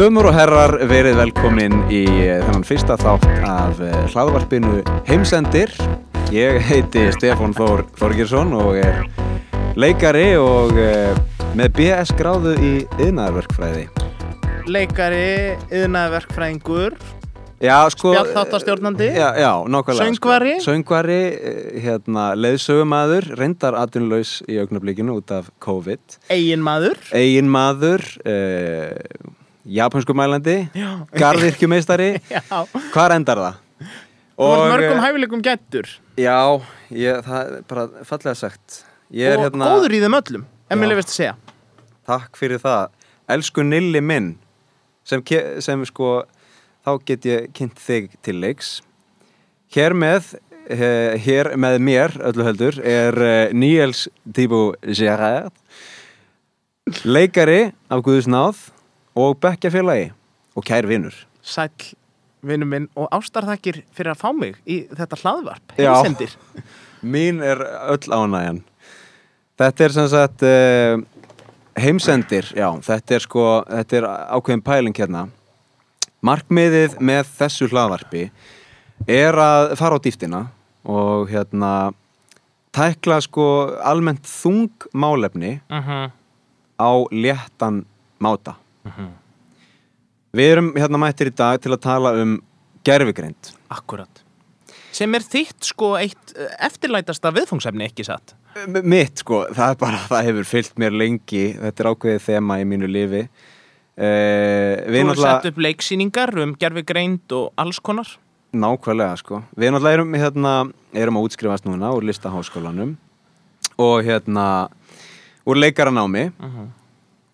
[0.00, 5.74] Dömur og herrar, verið velkomin í eh, þennan fyrsta þátt af eh, hlaðvarpinu Heimsendir.
[6.32, 9.02] Ég heiti Stefán Þór Þorgirsson og er
[9.76, 11.12] leikari og eh,
[11.52, 13.82] með BS gráðu í yðnaðarverkfræði.
[14.72, 16.96] leikari, yðnaverkfræðingur
[17.60, 18.14] Já, sko...
[18.14, 19.10] Spjallþáttastjórnandi?
[19.98, 20.54] Söngvari?
[20.62, 20.70] Sko.
[20.70, 26.16] Söngvari, eh, hérna, leiðsögumæður, reyndar atvinnulaus í augnablikinu út af COVID.
[26.32, 30.56] eiginmaður Egin maður, uh, japansku mælandi,
[31.16, 32.12] garðirkjumeistari.
[32.34, 32.42] Já,
[32.94, 33.58] Hvar endar það?
[34.40, 36.36] þú varst mörgum hæfileikum gættur Já,
[36.96, 38.82] ég, það er bara fallega sagt.
[39.12, 41.34] Ég og hérna góður í þeim öllum en mér lefist að segja.
[42.08, 42.92] Takk fyrir það.
[43.30, 44.30] Elsku Nilli minn
[45.04, 45.22] sem,
[45.60, 46.22] sem sko
[46.86, 48.78] þá get ég kynnt þig til leiks.
[49.74, 50.34] Hér með
[50.70, 55.50] hér með mér öllu heldur er eh, Níels Tíbu Gerard
[57.04, 58.68] leikari af Guðsnáð
[59.14, 60.12] og bekkjafélagi
[60.56, 61.94] og kær vinnur Sæll
[62.46, 66.36] vinnu minn og ástarþakkir fyrir að fá mig í þetta hlaðvarp heimsendir.
[67.12, 67.60] Mín er
[67.92, 68.62] öll ánægjan.
[69.60, 71.00] Þetta er sem sagt uh,
[71.80, 75.26] heimsendir, já, þetta er sko þetta er ákveðin pæling hérna.
[76.24, 78.26] Markmiðið með þessu hlaðvarpi
[79.08, 80.42] er að fara á dýftina
[80.84, 81.92] og hérna
[82.76, 83.44] tækla sko
[83.84, 86.10] almennt þung málefni uh -huh.
[86.76, 87.84] á léttan
[88.20, 88.56] máta
[90.36, 92.36] Við erum hérna mættir í dag til að tala um
[92.86, 94.22] gerfigreind Akkurat
[94.94, 98.32] sem er þitt sko eitt eh, eftirlætasta viðfóngsefni ekki satt?
[98.66, 102.56] M- Mitt sko, það er bara, það hefur fyllt mér lengi, þetta er ákveðið þema
[102.58, 103.20] í mínu lifi.
[103.94, 108.10] Uh, Þú hefur sett upp leiksýningar um gerfi greind og alls konar?
[108.50, 109.42] Nákvæmlega sko.
[109.54, 110.54] Við náttúrulega erum, hérna,
[111.04, 112.96] erum að útskrifast núna úr listaháskólanum
[113.78, 114.46] og hérna,
[115.46, 116.26] úr leikaranámi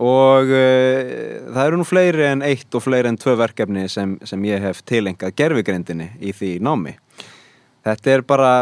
[0.03, 1.07] og uh,
[1.55, 4.83] það eru nú fleiri en eitt og fleiri en tvö verkefni sem, sem ég hef
[4.85, 6.97] tilengað gerfigreindinni í því námi.
[7.87, 8.53] Þetta er bara,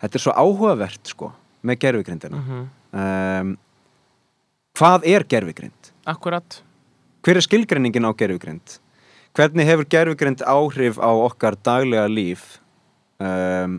[0.00, 1.30] þetta er svo áhugavert sko
[1.62, 3.56] með gerfigreindina um,
[4.72, 5.90] Hvað er gerfigreind?
[6.08, 6.62] Akkurat
[7.22, 8.78] Hver er skilgreiningin á gerfigreind?
[9.36, 12.56] Hvernig hefur gerfigreind áhrif á okkar daglega líf?
[13.22, 13.78] Um,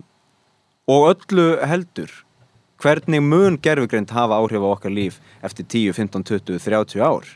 [0.88, 2.13] og öllu heldur
[2.83, 7.31] hvernig mun gerfigreind hafa áhrif á okkar líf eftir 10, 15, 20, 30 ár?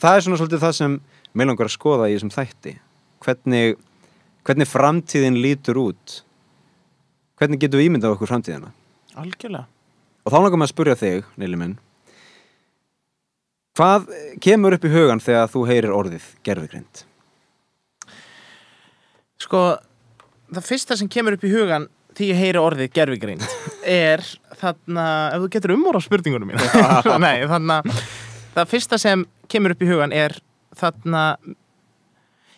[0.00, 0.98] Það er svona svolítið það sem
[1.36, 2.74] mér langar að skoða í þessum þætti.
[3.22, 3.78] Hvernig,
[4.48, 6.18] hvernig framtíðin lítur út.
[7.36, 8.72] Hvernig getum við ímyndað okkur framtíðina?
[9.20, 9.68] Algjörlega.
[10.22, 11.78] Og þá langar maður að spurja þig, Nili minn
[13.78, 14.10] hvað
[14.42, 17.04] kemur upp í hugan þegar þú heyrir orðið gerfigreind?
[19.42, 19.62] Sko,
[20.52, 23.46] það fyrsta sem kemur upp í hugan því ég heyri orðið gerfigreind
[23.88, 24.24] er
[24.60, 26.60] þarna, ef þú getur umóra spurningunum mín
[27.24, 27.80] Nei, þarna
[28.54, 30.36] það fyrsta sem kemur upp í hugan er
[30.78, 31.24] þarna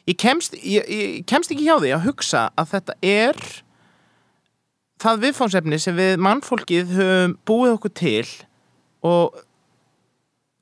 [0.08, 3.40] ég kemst, ég, ég kemst ekki hjá því að hugsa að þetta er
[5.04, 8.28] það viðfánsefni sem við mannfólkið höfum búið okkur til
[9.04, 9.42] og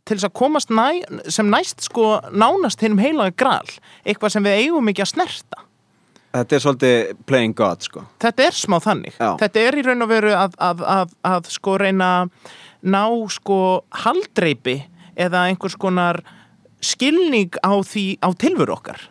[0.03, 3.69] til þess að komast næ, sem næst sko nánast hinnum heilaga gral
[4.03, 5.67] eitthvað sem við eigum ekki að snerta
[6.33, 8.07] Þetta er svolítið playing God sko.
[8.23, 9.17] Þetta er smá þannig.
[9.19, 9.35] Já.
[9.43, 12.11] þetta er í raun og veru að, að, að, að sko reyna
[12.83, 13.59] ná sko
[14.05, 14.79] haldreipi
[15.21, 16.23] eða einhvers konar
[16.83, 19.05] skilning á því á tilveru okkar.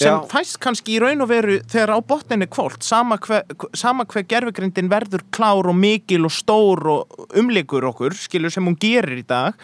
[0.00, 0.20] Sem Já.
[0.30, 3.42] fæst kannski í raun og veru þegar á botninni kvólt sama hver,
[3.76, 8.78] sama hver gerfugrindin verður klár og mikil og stór og umleikur okkur skilur sem hún
[8.80, 9.58] gerir í dag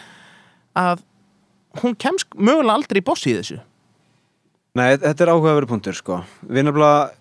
[0.77, 1.05] að
[1.81, 3.61] hún kemst mögulega aldrei í bossi í þessu
[4.75, 6.19] Nei, þetta er áhugaverið punktur sko.
[6.47, 7.11] Við nefnilega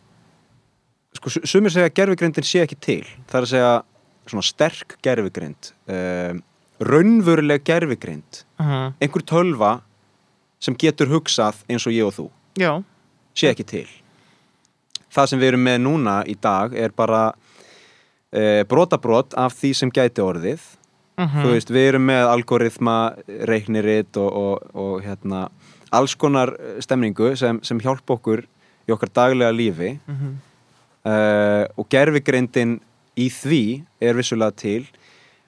[1.16, 3.02] sko, su- sumir segja að gerfigreindin sé ekki til.
[3.30, 3.72] Það er að segja
[4.26, 6.42] svona sterk gerfigreind um,
[6.82, 8.92] raunveruleg gerfigreind uh -huh.
[9.00, 9.80] einhver tölva
[10.60, 12.82] sem getur hugsað eins og ég og þú Já,
[13.34, 13.88] sé ekki til.
[15.12, 17.32] Það sem við erum með núna í dag er bara
[18.32, 20.60] uh, brotabrot af því sem gæti orðið.
[21.16, 23.14] Uh þú veist, við erum með algoritma
[23.48, 25.48] reiknirit og, og, og hérna,
[25.94, 28.44] alls konar eh, stemningu sem, sem hjálpa okkur
[28.86, 29.96] í okkar daglega lífi.
[31.06, 32.80] Uh, og gerfigreindin
[33.14, 33.60] í því
[34.02, 34.88] er vissulega til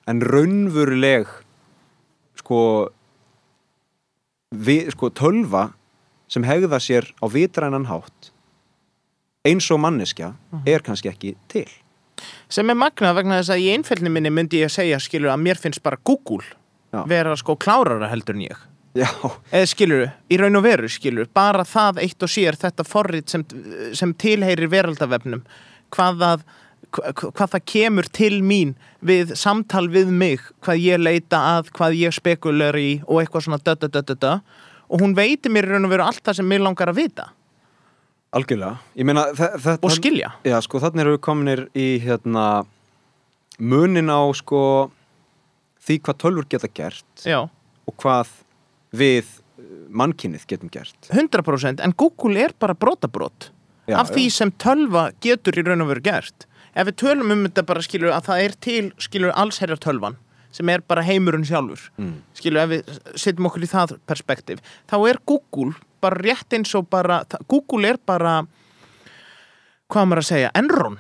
[0.07, 1.27] en raunveruleg
[2.39, 2.61] sko,
[4.55, 5.65] við, sko tölva
[6.31, 8.31] sem hegða sér á vitrænan hátt
[9.49, 10.33] eins og manneskja
[10.69, 11.69] er kannski ekki til.
[12.51, 15.61] Sem er magnað vegna þess að í einfellni minni myndi ég segja skilur að mér
[15.61, 16.45] finnst bara Google
[16.93, 17.05] Já.
[17.09, 18.67] vera sko klárara heldur en ég
[19.69, 23.45] Skilur, í raun og veru skilur bara það eitt og sér þetta forrit sem,
[23.95, 25.43] sem tilheyrir veraldavefnum
[25.95, 26.43] hvað, að,
[26.97, 28.73] hva- hvað það kemur til mín
[29.05, 33.61] við samtal við mig hvað ég leita að, hvað ég spekular í og eitthvað svona
[33.63, 34.33] dö, dö, dö, dö, dö.
[34.89, 37.29] og hún veitir mér í raun og veru allt það sem mér langar að vita.
[38.33, 38.77] Algjörlega.
[38.97, 39.23] Ég meina
[39.81, 40.35] og skilja.
[40.45, 42.65] Já, sko, þannig erum við kominir í hérna
[43.59, 44.91] munin á sko
[45.87, 47.41] því hvað tölfur geta gert Já,
[47.89, 48.29] og hvað
[48.95, 51.11] við eh, mannkynnið getum gert.
[51.13, 53.51] 100% en Google er bara brotabrot
[53.89, 56.49] Já, af því sem tölva getur í raun og veru gert.
[56.77, 60.19] Ef við tölum um þetta bara skilur að það er til skilur allsherjar tölvan
[60.55, 61.91] sem er bara heimurinn sjálfur.
[62.01, 62.15] Mm.
[62.37, 66.89] skilur ef við setjum okkur í það perspektiv þá er Google bara rétt eins og
[66.91, 67.21] bara
[67.51, 68.41] Google er bara
[69.89, 70.99] hvað maður að segja, Enron.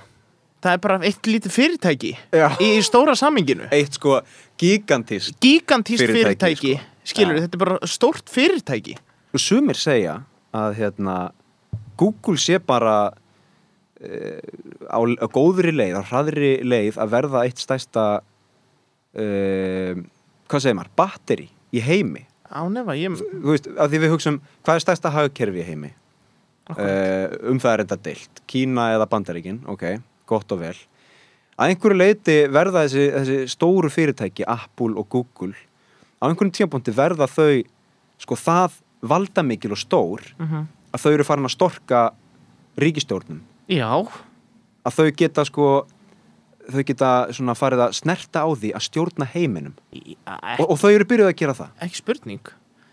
[0.59, 4.17] Það er bara eitt lítið fyrirtæki í, í stóra saminginu Eitt sko
[4.59, 6.88] gigantist gigantíst fyrirtæki, Fyrirtæki, sko.
[7.09, 7.45] Skilur Já.
[7.45, 8.97] þetta er bara stórt fyrirtæki.
[9.35, 10.21] Og sumir segja
[10.57, 11.17] að hérna
[11.99, 14.41] Google sé bara uh,
[14.89, 20.03] á, á góðri leið, á hraðri leið að verða eitt stærsta uh,
[20.49, 22.25] hvað segir maður, batteri í heimi.
[22.49, 25.95] Ánefa, ég þú veist, að því við hugsum hvað er stærsta hagkerfi í heimi?
[26.69, 28.41] Uh, um það er enda deilt.
[28.49, 29.85] Kína eða Bandaríkin, ok,
[30.29, 30.77] gott og vel.
[31.59, 35.57] Að einhverju leiti verða þessi, þessi stóru fyrirtæki Apple og Google
[36.19, 37.63] á einhverjum tímapunkti verða þau
[38.19, 40.67] sko það valdamikil og stór Mhm.
[40.93, 42.11] að þau eru farin að storka
[42.79, 43.91] ríkistjórnum já,
[44.87, 45.87] að þau geta sko
[46.69, 49.73] þau geta svona farið að snerta á því að stjórna heiminum.
[49.95, 50.17] Í-
[50.61, 51.71] og, og þau eru byrjuð að gera það.
[51.81, 52.51] Ekki spurning.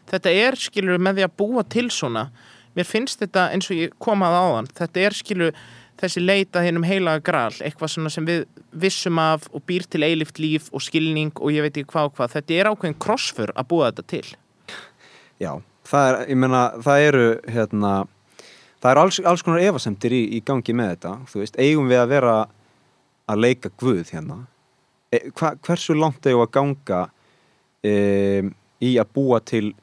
[0.08, 2.30] Þetta er skilur með því að búa til svona
[2.76, 5.52] mér finnst þetta eins og ég kom að áðan þetta er skilur
[6.06, 10.40] þessi leita hennum heilaga gral eitthvað svona sem við vissum af og býr til eilift
[10.42, 12.34] líf og skilning og ég veit ekki hvað og hvað.
[12.38, 14.26] Þetta er ákveðin krossför að búa þetta til.
[15.42, 15.52] Já,
[15.90, 17.94] það er, ég meina, það eru hérna,
[18.82, 22.02] það eru alls, alls konar efasemtir í, í gangi með þetta, þú veist, eigum við
[22.04, 22.36] að vera
[23.32, 24.40] að leika guð hérna?
[25.12, 27.02] E, hva, hversu langt eigum að ganga
[27.86, 27.94] e,
[28.86, 29.74] í að búa til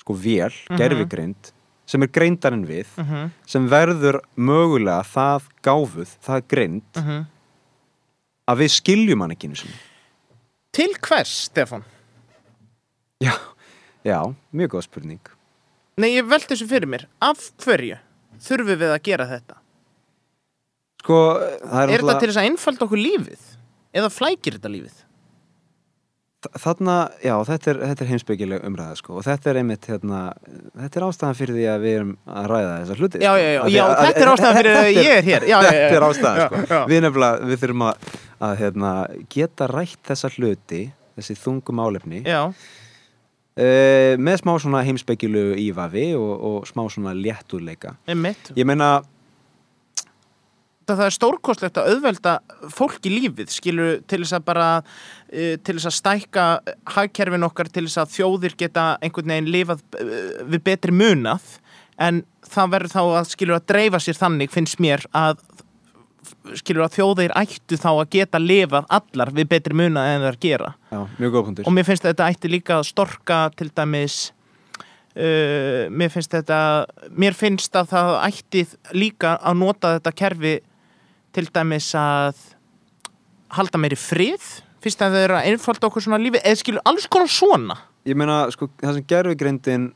[0.00, 0.78] sko vél, Mhm.
[0.78, 1.52] gerfigreind
[1.88, 3.30] sem er greindarinn við mm -hmm.
[3.48, 7.26] sem verður mögulega það gáfuð, það greind Mhm.
[8.48, 9.78] að við skiljum hann ekki einu sinni.
[10.72, 11.84] til hvers, Stefan?
[13.20, 13.32] Já,
[14.04, 15.20] já, mjög góð spurning
[15.98, 17.98] Nei, ég veldi þessu fyrir mér af hverju
[18.38, 19.56] þurfum við að gera þetta?
[21.02, 21.14] Sko,
[21.64, 23.40] það er, Er þetta til þess að einfalda okkur lífið?
[23.94, 25.04] Eða flækir þetta lífið?
[26.38, 30.18] Þarna, já, þetta er, þetta er heimsbyggileg umræða sko og þetta er einmitt, hérna,
[30.78, 33.40] þetta er ástæðan fyrir því að við erum að ræða þessar hluti Já, sko.
[33.42, 35.46] já, já, því já, að- þetta er ástæðan fyrir að þetta ég er hér.
[35.48, 36.60] Já, já, já, Þetta er ástæðan já, sko.
[36.70, 36.80] já.
[36.92, 38.06] Við nefnilega, við þurfum að,
[38.48, 38.92] að hérna,
[39.34, 40.80] geta rætt þessa hluti
[41.18, 47.96] þessi þungum álefni Já, uh, með smá svona heimsbyggilu ívafi og, og smá svona léttúrleika
[48.06, 48.52] einmitt.
[48.54, 49.00] Ég meina,
[50.96, 52.34] það er stórkostlegt að auðvelda
[52.72, 56.46] fólki lífið, skilur til þess að bara uh, til þess að stækka
[56.96, 60.16] hagkerfin okkar til þess að þjóðir geta einhvern veginn lifað uh,
[60.48, 61.54] við betri munað.
[61.98, 65.42] En það verður þá að skilur að dreifa sér þannig finnst mér að
[66.58, 70.72] skilur að þjóðir ættu þá að geta lifað allar við betri munað en það gera.
[70.92, 71.68] Já, mjög góð punktur.
[71.68, 74.18] Og mér finnst þetta ætti líka að storka til dæmis
[75.18, 76.60] uh, mér finnst þetta
[77.18, 78.64] mér finnst að það ætti
[78.96, 80.54] líka að nota þetta kerfi
[81.36, 82.40] til dæmis að
[83.56, 84.46] halda meiri frið
[84.84, 88.16] fyrst að það er að einfalda okkur svona lífi eða skilur alls konar svona Ég
[88.16, 89.86] meina, sko, það sem gerfigreindin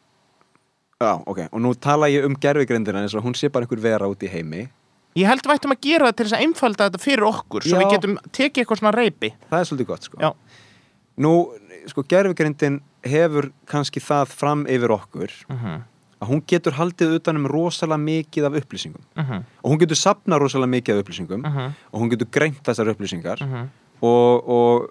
[1.02, 4.10] Já, ok, og nú tala ég um gerfigreindina eins og hún sé bara einhver vera
[4.10, 4.66] út í heimi
[5.18, 7.76] ég held við ættum að gera það til þess að einfalda þetta fyrir okkur svo
[7.76, 7.80] Já.
[7.82, 10.30] við getum tekið eitthvað svona reypi Það er svolítið gott, sko Já.
[11.22, 11.32] Nú,
[11.90, 15.80] sko, gerfigreindin hefur kannski það fram yfir okkur uh -huh.
[16.22, 19.42] Að hún getur haldið utanum rosalega mikið af upplýsingum Uh -huh.
[19.62, 21.72] og hún getur sapnað rosalega mikið af upplýsingum Uh -huh.
[21.92, 23.66] og hún getur greint þessar upplýsingar Uh -huh.
[24.02, 24.90] og, og,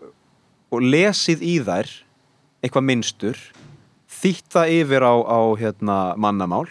[0.72, 1.88] og lesið í þær
[2.64, 3.38] eitthvað minnstur
[4.22, 6.68] þýtt það yfir á, á hérna, mannamál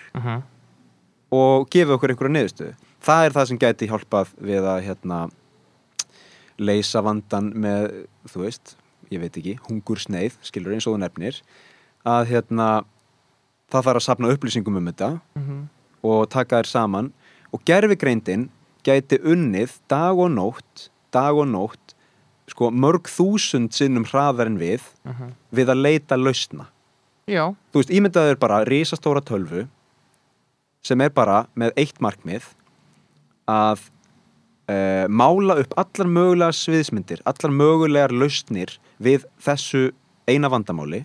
[1.33, 5.31] og gefið okkur einhverja niðurstöðu það er það sem gæti hjálpað við að hérna,
[6.59, 8.77] leysa vandan með, þú veist
[9.11, 11.41] ég veit ekki, hungursneið, skilur eins og þú nefnir
[12.07, 12.85] að hérna
[13.71, 15.63] það þarf að sapna upplýsingum um þetta Uh -huh.
[16.03, 17.13] og taka þær saman
[17.53, 18.49] og gerfigreindin
[18.85, 21.95] gæti unnið dag og nótt dag og nótt
[22.49, 25.31] sko mörg þúsund sinnum hraðar en við Uh -huh.
[25.53, 26.67] við að leita lausna
[27.27, 29.69] já, þú veist, ímyndaður bara risastóra tölvu
[30.83, 32.43] sem er bara með eitt markmið
[33.49, 33.79] að
[34.71, 39.91] uh, mála upp allar mögulegar sviðsmyndir, allar mögulegar lausnir við þessu
[40.27, 41.05] eina vandamáli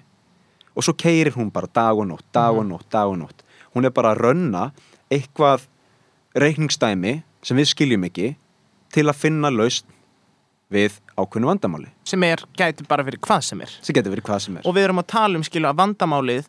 [0.75, 3.43] og svo keirir hún bara dag og nótt, dag og nótt, dag og nótt.
[3.75, 4.69] Hún er bara að rönna
[5.11, 5.65] eitthvað
[6.35, 8.33] reikningsdæmi sem við skiljum ekki
[8.95, 9.87] til að finna lausn
[10.73, 11.89] við ákveðnu vandamáli.
[12.07, 13.73] Sem er, gæti bara fyrir hvað sem er.
[13.85, 14.65] Sem getur verið hvað sem er.
[14.67, 16.47] Og við erum að tala um skilu að vandamálið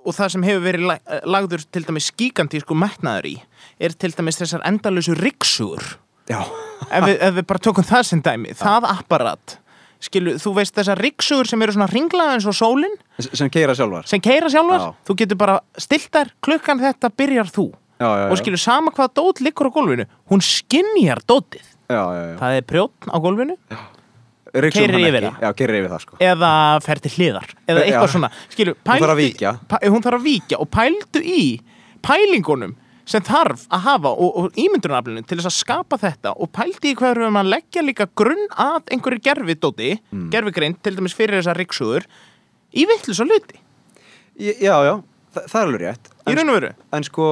[0.00, 3.34] og það sem hefur verið lag- lagður til dæmis gigantísku metnaður í
[3.82, 5.84] er til dæmis þessar endalösu riksugur
[6.30, 6.40] Já,
[6.88, 9.58] ef, við- ef við bara tökum það sem dæmi það apparat
[10.00, 12.94] Skilu, þú veist þessar riksugur sem eru svona ringlaða eins og sólin?
[13.20, 14.06] S- sem keira sjálfar.
[14.08, 14.94] Sem keira sjálfar, Já.
[15.10, 17.66] þú getur bara stilt þær klukkan þetta byrjar þú.
[18.00, 21.66] Já, já, og skilur sama hvað dót liggur á gólfinu hún skinjar dótið.
[21.90, 23.56] Það er prjótn á gólfinu.
[23.68, 24.72] Hann yfir
[25.54, 26.16] keirir yfir það sko.
[26.18, 26.50] Eða
[26.82, 28.30] fer til hliðar eða eitthvað svona.
[28.50, 31.42] Skilur, Hún þarf hún þarf að víkja og pældu í
[32.02, 32.72] pælingunum
[33.10, 36.96] sem þarf að hafa og, og ímyndunaraflinu til þess að skapa þetta og pældi í
[37.00, 40.28] við að leggja líka grunn að einhverju gerfidóti mm.
[40.30, 42.06] gerfigreind til dæmis fyrir þessar riksugur
[42.70, 43.58] í vittlis og hluti
[44.40, 44.94] Ég- Já, já,
[45.34, 47.26] það, það er alveg rétt í raun og veru en sko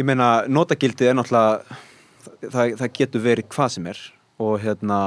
[0.00, 1.76] Ég meina, notagildið er náttúrulega
[2.48, 3.98] það, það getur verið hvað sem er
[4.40, 5.00] og hérna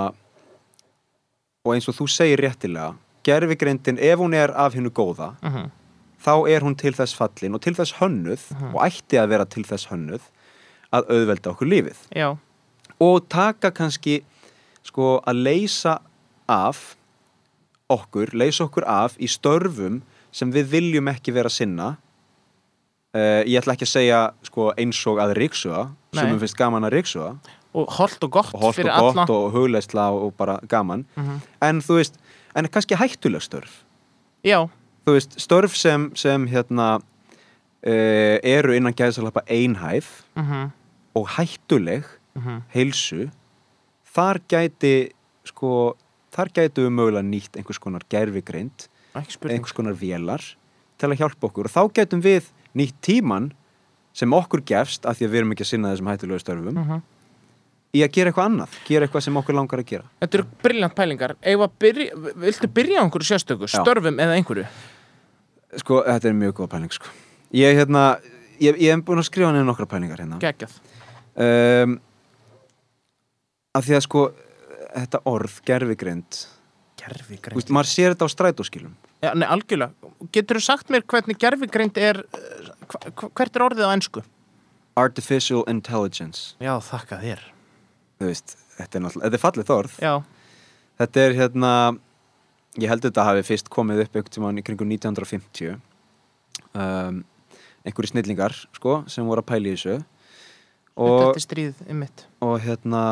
[1.66, 2.92] og eins og þú segir réttilega
[3.26, 5.72] gerfigreindin, ef hún er af hennu góða Mhm.
[6.24, 9.64] Þá er hún til þess fallin og til þess hönnuð og ætti að vera til
[9.68, 10.30] þess hönnuð
[10.94, 12.00] að auðvelda okkur lífið.
[12.16, 12.30] Já,
[13.02, 14.22] og taka kannski
[14.86, 15.98] sko að leysa
[16.48, 16.96] af
[17.92, 20.02] okkur, leysa okkur af í störfum
[20.34, 21.96] sem við viljum ekki vera sinna.
[23.14, 25.84] Uh, ég ætla ekki að segja sko, eins og að ríksuga
[26.18, 27.36] sem við finnst gaman að ríksuga
[27.74, 29.36] og holdt og gott og fyrir og gott alla.
[29.38, 31.06] og hugleisla og bara gaman.
[31.16, 31.42] Mhm.
[31.62, 32.18] en þú veist,
[32.56, 33.84] en kannski hættuleg störf.
[34.44, 34.70] Já,
[35.06, 40.72] þú veist, störf sem, sem hérna uh, eru innan gæðsalapa einhæf mhm,
[41.16, 42.08] og hættuleg
[42.38, 42.64] mhm.
[42.74, 43.30] heilsu
[44.14, 45.12] þar gæti
[45.48, 45.94] sko,
[46.34, 50.44] þar gætu við mögulega nýtt einhvers konar gerfigreind einhvers konar vélar
[50.98, 51.70] til að hjálpa okkur.
[51.70, 53.52] Og þá gætum við nýtt tíman
[54.14, 57.02] sem okkur gefst af því að við erum ekki að sinna þessum hættulegu störfum Mhm.
[57.94, 60.04] í að gera eitthvað annað, gera eitthvað sem okkur langar að gera.
[60.22, 61.36] Þetta eru briljant pælingar.
[61.80, 64.66] Byrja, Viltu byrja á einhverju sérstöku, störfum eða einhverju?
[65.82, 67.12] Sko, þetta er mjög góð pæling sko.
[67.54, 68.04] ég, hérna,
[68.62, 70.76] ég, ég hef búin að skrifa niður nokkra pælingar hérna Geggjað
[71.38, 71.98] um,
[73.74, 74.26] af því að sko
[74.94, 76.44] þetta orð, gerfigreind
[77.04, 80.12] Gerfi Þú veist, maður sér þetta á strætóskilum Já, nei, algjörlega.
[80.36, 82.20] Getur þú sagt mér hvernig gerfigreind er,
[82.92, 84.24] hva- hvert er orðið á ennsku?
[85.00, 87.42] Artificial Intelligence Já, þakka þér.
[88.20, 90.14] þú veist, þetta er náttúrulega, þetta er fallið orð Já,
[91.02, 91.72] þetta er hérna
[92.82, 95.76] ég held þetta hafi fyrst komið upp einhvern tímann í kringum 1950
[96.74, 97.22] um,
[97.84, 100.00] einhverju snillingar sko, sem voru að pæla í þessu
[100.96, 101.38] og,
[102.44, 103.04] og hérna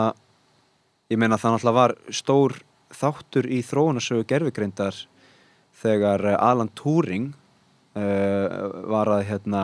[1.12, 2.58] ég meina það náttúrulega var stór
[2.92, 4.98] þáttur í þróunarsögu gerfigreindar
[5.82, 9.64] þegar eh, Alan Turing uh, var að hérna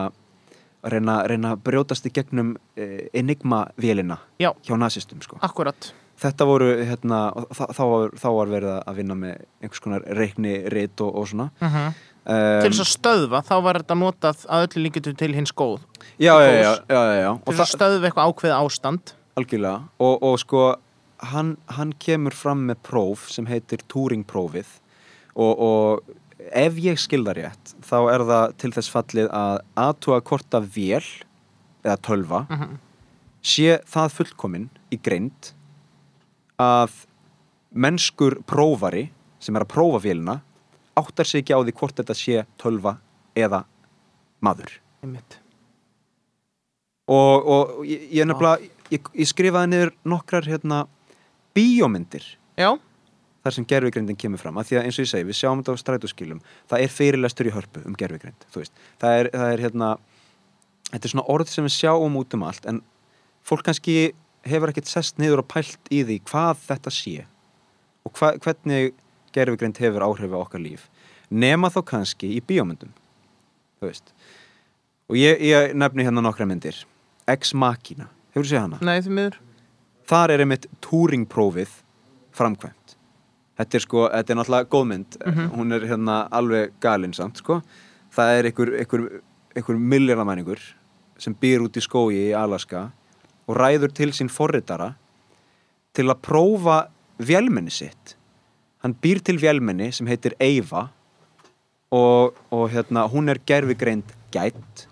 [0.87, 4.53] reyna, reyna brjótast í gegnum uh, Enigma-vélina Já.
[4.63, 5.39] hjá nazistum sko.
[5.43, 5.91] Akkurat.
[6.21, 7.21] Þetta voru hérna,
[7.53, 11.49] þá, var, þá var verið að vinna með einhvers konar reikni, rit og, og svona
[11.61, 11.91] Uh um,
[12.27, 15.85] Til þess að stöðva, þá var þetta notað að öllu líkitum til hins góð.
[16.19, 17.29] já, já, já, já.
[17.45, 19.13] Til þess að stöðva eitthvað ákveð ástand.
[19.37, 20.63] algjörlega og, og sko,
[21.31, 24.67] hann, hann kemur fram með próf sem heitir Turing-prófið
[25.37, 30.59] og, og ef ég skilða rétt þá er það til þess fallið að aðtúa hvort
[30.59, 31.05] að vél
[31.85, 32.75] eða tölva Uh
[33.47, 35.53] sé það fullkomin í greind
[36.61, 37.03] að
[37.77, 39.07] mennskur prófari
[39.43, 40.39] sem er að prófa vélina
[40.97, 42.97] áttar sig ekki á því hvort þetta sé tölva
[43.37, 43.63] eða
[44.41, 44.71] maður.
[45.05, 45.37] Ymmit.
[47.07, 48.57] og, og ég, ég nefnilega
[48.91, 50.81] ég, ég skrifaði niður nokkrar hérna
[51.55, 52.25] bíómyndir
[52.57, 52.73] Já,
[53.45, 54.57] þar sem gerfigreindin kemur fram.
[54.57, 57.49] Að því að eins og ég segi, við sjáum þetta á strætóskilum það er fyrirlestur
[57.49, 59.91] í hörpu um veist, það er, það er hérna
[60.91, 62.81] þetta er svona orð sem við sjáum út um allt en
[63.45, 63.97] fólk kannski
[64.45, 67.25] hefur ekkert sest niður og pælt í því hvað þetta sé
[68.07, 68.93] og hva, hvernig
[69.35, 70.87] gerfigreind hefur áhrif á okkar líf
[71.29, 72.93] nema þá kannski í bíómyndum
[73.77, 74.13] þú veist.
[75.07, 76.79] Og ég, ég nefni hérna nokkra myndir.
[77.29, 78.79] Ex Machina, hefur þú séð hana?
[78.81, 79.37] nei því miður.
[80.07, 81.81] þar er einmitt Turing-prófið
[82.37, 82.95] framkvæmt.
[83.57, 85.17] Þetta er sko, þetta er náttúrulega góðmynd
[85.55, 87.61] hún er hérna alveg galinn samt sko,
[88.13, 89.05] það er einhver, einhver,
[89.55, 90.61] einhver milljarðamæningur
[91.17, 92.91] sem býr út í skógi í Alaska
[93.47, 94.93] og ræður til sín forritara
[95.97, 96.77] til að prófa
[97.17, 98.15] vélmenni sitt.
[98.83, 100.87] Hann býr til vélmenni sem heitir Eva
[101.91, 104.87] og, og hérna, hún er gerfigreind gætt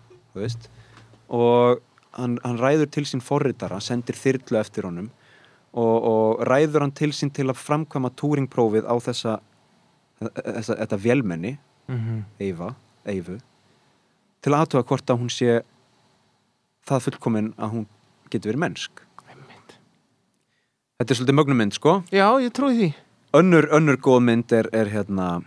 [1.29, 1.81] og
[2.15, 5.12] hann, hann ræður til sín forritara, sendir þyrlu eftir honum
[5.75, 9.39] og, og ræður hann til sín til að framkvæma túringprófið á þessa,
[10.21, 12.71] þessa þetta vélmenni, Mm Eifa,
[13.05, 13.35] Eifu
[14.45, 15.53] til að aðtuga hvort að hún sé
[16.85, 17.85] það fullkomin að hún
[18.32, 19.01] getur verið mennsk.
[20.96, 21.98] Þetta er svolítið mögnumynd sko.
[22.15, 22.89] Já, ég trúi því.
[23.36, 25.44] önnur, önnur góð mynd er, er hérna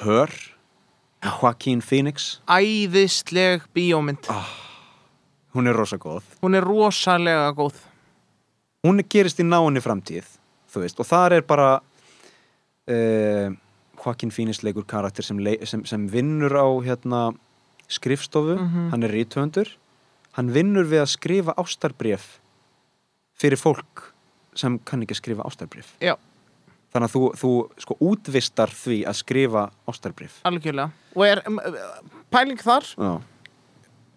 [0.00, 0.30] Hör
[1.24, 2.40] Joaquin Phoenix.
[2.48, 4.24] Æðisleg bíómynd.
[5.54, 6.24] Hún er rosa góð.
[6.40, 7.76] Hún er rosalega góð.
[8.84, 10.24] Hún gerist í náinni framtíð
[10.74, 11.68] veist, og þar er bara
[12.90, 13.52] uh,
[14.00, 17.20] Joaquin Phoenix leikur karakter sem, sem, sem vinnur á hérna,
[17.88, 18.56] skrifstofu.
[18.56, 18.90] Mhm.
[18.90, 19.68] hann er rítvöndur
[20.38, 22.28] hann vinnur við að skrifa ástarbref
[23.38, 24.08] fyrir fólk
[24.58, 26.14] sem kann ekki skrifa ástarbref já,
[26.94, 27.52] þannig að þú, þú
[27.84, 30.90] sko útvistar því að skrifa ástarbref algjörlega.
[31.14, 31.60] Og er um,
[32.34, 32.86] pæling þar?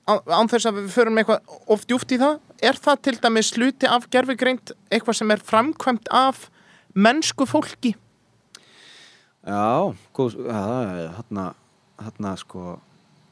[0.08, 3.90] Án þess að við förum eitthvað of djúft í það er það til dæmis sluti
[3.90, 6.48] af gerfigreind eitthvað sem er framkvæmt af
[6.98, 7.94] mennsku fólki?
[9.48, 10.62] Já, góð, já,
[11.18, 11.52] hérna,
[12.02, 12.78] hérna sko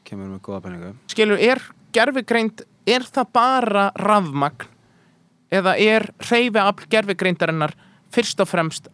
[0.06, 1.60] kemur með góða penningu skilur, er
[1.96, 4.68] gerfigreind er það bara rafmagn?
[5.56, 7.74] Eða er hreyfi af gerfigreindarinnar
[8.14, 8.88] fyrst og fremst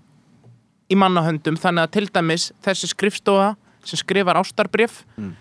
[0.92, 1.56] í mannahöndum?
[1.61, 3.52] Þannig að til dæmis þessi skrifstofa
[3.85, 5.32] sem skrifar ástarbrif Mm.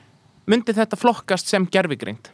[0.50, 2.32] myndi þetta flokkast sem gerfigreind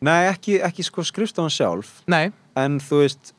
[0.00, 2.02] Nei, ekki, ekki sko skrifstofan sjálf.
[2.06, 2.28] Nei,
[2.60, 3.30] en þú veist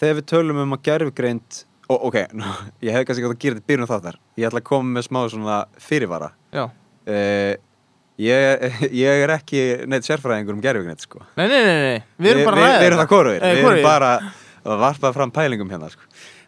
[0.00, 1.58] þegar við tölum um að gerfugreind
[1.92, 2.48] og ok, nú,
[2.80, 4.16] ég hef kannski gott að gera þetta byrjun þáttar.
[4.40, 6.30] Ég ætla að koma með smá svona fyrirvara.
[6.54, 6.62] Já.
[7.04, 7.52] Uh,
[8.22, 12.02] ég, ég er ekki neitt sérfræðingur um gerfugreind sko nei, nei, nei, nei.
[12.18, 13.10] við erum bara að við, við erum það
[13.42, 14.12] Eh, við erum bara
[14.62, 16.02] að varpa fram pælingum hérna sko.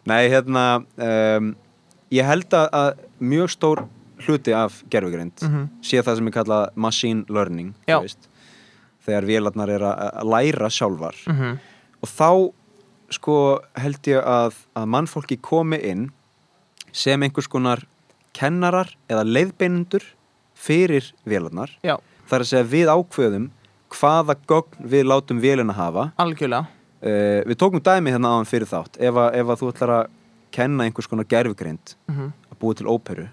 [0.07, 1.49] nei, hérna um,
[2.13, 3.83] ég held að, mjög stór
[4.25, 5.65] hluti af gerfugreind Mhm.
[5.83, 8.29] sé það sem er kallað machine learning þú veist,
[9.05, 11.57] þegar vélarnar er að, læra sjálfar Mhm.
[12.01, 12.53] og þá
[13.11, 13.35] sko
[13.77, 16.11] held ég að, að mannfólki komi inn
[16.91, 17.83] sem einhvers konar
[18.33, 20.01] kennarar eða leiðbeinendur
[20.65, 21.71] fyrir vélarnar.
[21.85, 21.95] Já,
[22.29, 23.49] þar að segja við ákveðum
[23.95, 26.07] hvaða gögn við látum vélina hafa.
[26.21, 26.65] Algjörlega.
[27.05, 28.97] Uh, við tókum dæmi hérna áðan fyrir þátt.
[28.97, 30.07] Ef að, ef að þú ætlar að
[30.55, 32.31] kenna einhvers konar gerfugreind Mhm.
[32.51, 33.27] að búa til óperu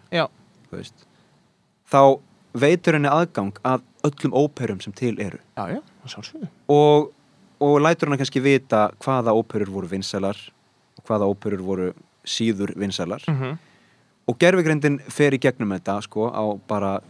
[1.92, 2.00] þá
[2.54, 5.38] veitur henni aðgang að öllum óperum sem til eru.
[5.56, 5.80] Já, já,
[6.68, 7.12] og,
[7.60, 10.36] og lætur hann kannski vita hvaða óperur voru vinsælar
[10.98, 11.92] og hvaða óperur voru
[12.24, 13.22] síður vinsælar.
[13.28, 13.58] Mhm.
[14.28, 17.00] og gerfigreindin fer í gegnum þetta sko á bara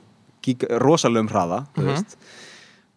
[0.42, 1.86] gíg, rosalegum hraða Mhm.
[1.86, 2.16] veist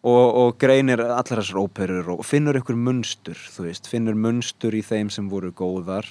[0.06, 5.10] og, og greinir allar þessar óperur og finnur einhver munstur veist, finnur munstur í þeim
[5.10, 6.06] sem voru góðar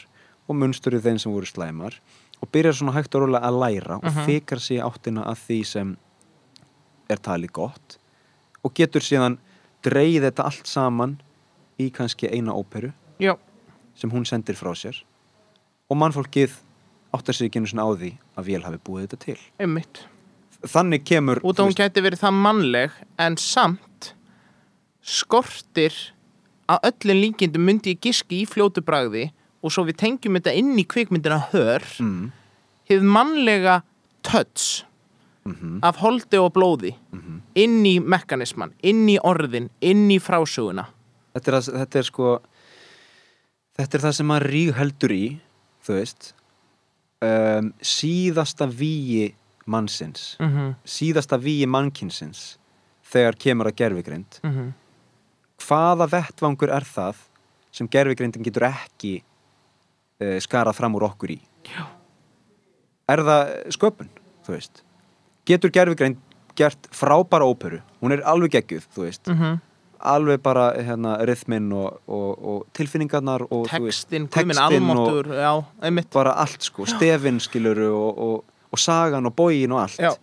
[0.49, 1.99] og munstur í þeim sem voru slæmar
[2.41, 4.25] og byrjar svona hægt og rólega að læra og Mhm.
[4.25, 5.97] fikar sig í áttina að því sem
[7.09, 7.97] er talið gott
[8.63, 9.37] og getur síðan
[9.83, 11.19] dreigð þetta allt saman
[11.79, 13.37] í kannski eina óperu já,
[13.95, 15.03] sem hún sendir frá sér
[15.89, 16.51] og mannfólkið
[17.13, 19.99] áttar sig ekki einu svona á því að vél hafi búið þetta til einmitt
[20.71, 24.13] þannig kemur út að hún gæti verið það mannleg en samt
[25.05, 25.93] skortir
[26.71, 29.27] að öllum líkindum myndi ég giski í fljótu bragði
[29.65, 32.31] og svo við tengjum þetta inn í kvikmyndina hör mm,
[32.89, 33.79] hefur mannlega
[34.25, 34.83] töts
[35.45, 37.35] mm af holdi og blóði Mhm.
[37.61, 40.87] inn í mekanisman, inn í orðin inn í frásöguna.
[41.35, 42.29] Þetta, er, að- þetta er sko
[43.77, 45.25] þetta er það sem maður ríg heldur í
[45.85, 46.33] þú veist.
[47.21, 50.37] Um, síðasta víi mannsins.
[50.39, 50.75] Mm -hmm.
[50.85, 52.57] síðasta víi mannkinsins
[53.03, 54.73] þegar kemur að gerfigreind Mm
[55.61, 57.21] hvaða vettvangur er það
[57.75, 61.39] sem gerfigreindin getur ekki uh, skarað fram úr okkur í?
[61.65, 61.85] Já.
[63.11, 64.11] er það sköpun
[64.45, 64.83] þú veist?
[65.45, 66.19] Getur gerfigreind
[66.55, 67.81] gert frábæra óperu?
[68.01, 69.31] Hún er alveg geggjuð þú veist.
[69.31, 69.61] Mhm.
[70.05, 76.35] alveg bara hérna rithminn og, og, og tilfinningarnar og textin, guðminn textinn almáttur já, bara
[76.43, 78.43] allt sko, stefin skiluru og,
[78.75, 79.99] og, sagan og bógin og allt.
[80.03, 80.13] Já.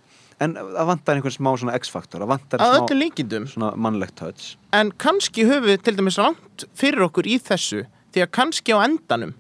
[0.42, 3.44] en það vantar einhvern smá svona x-faktor það vantar að smá líkindum.
[3.46, 4.56] svona mannlegt touch.
[4.74, 8.82] En kannski höfum við til dæmis langt fyrir okkur í þessu því að kannski á
[8.82, 9.34] endanum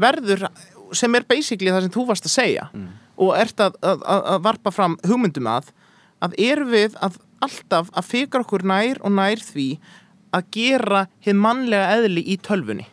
[0.00, 0.46] verður
[0.96, 2.88] sem er basically það sem þú varst að segja Mm.
[3.18, 5.68] og ert að, að, að, varpa fram hugmyndum að
[6.24, 9.66] að erum við að alltaf að fikra okkur nær og nær því
[10.34, 12.86] að gera hið mannlega eðli í tölfunni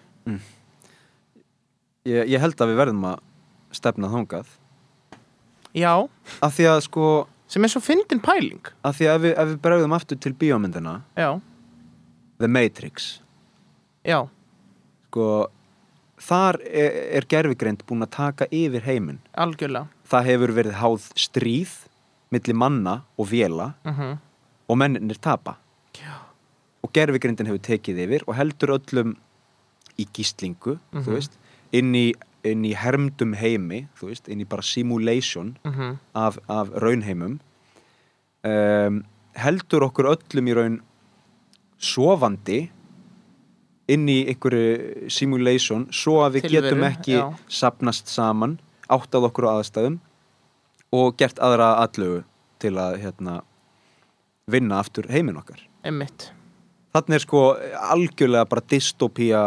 [2.05, 3.23] ég, ég held að við verðum að
[3.75, 4.51] stefna þangað
[5.75, 5.93] já,
[6.41, 7.07] af því að sko
[7.51, 8.63] sem er svo fyndin pæling.
[8.83, 11.29] af því að ef við, ef við bregðum aftur til bíómyndina já,
[12.39, 13.19] The Matrix.
[14.05, 14.27] Já,
[15.09, 15.27] sko
[16.25, 19.19] þar er, er gerfigreind búin að taka yfir heiminn.
[19.37, 19.87] Algjörlega.
[20.09, 21.73] Það hefur verið háð stríð
[22.33, 24.15] milli manna og vela mm
[24.65, 25.59] og menninir tapa.
[25.93, 26.15] Já.
[26.83, 29.11] og gerfigreindin hefur tekið yfir og heldur öllum
[30.01, 31.03] í gíslingu Mhm.
[31.05, 31.31] þú veist,
[31.71, 32.13] inn í,
[32.45, 37.39] inn í hermdum heimi þú veist, inn í bara simulation mm af, af raunheimum
[38.45, 39.03] um,
[39.35, 40.77] heldur okkur öllum í raun
[41.81, 42.59] sofandi
[43.91, 47.25] inn í einhverju simulation svo að við Tilveru, getum ekki já.
[47.47, 48.57] sapnast saman
[48.89, 49.99] áttað okkur á aðstæðum
[50.95, 52.23] og gert aðra aðlögu
[52.61, 53.35] til að hérna,
[54.49, 55.59] vinna aftur heiminn okkar.
[55.85, 56.29] Einmitt.
[56.95, 57.41] Þannig er sko
[57.91, 59.41] algjörlega bara dystopía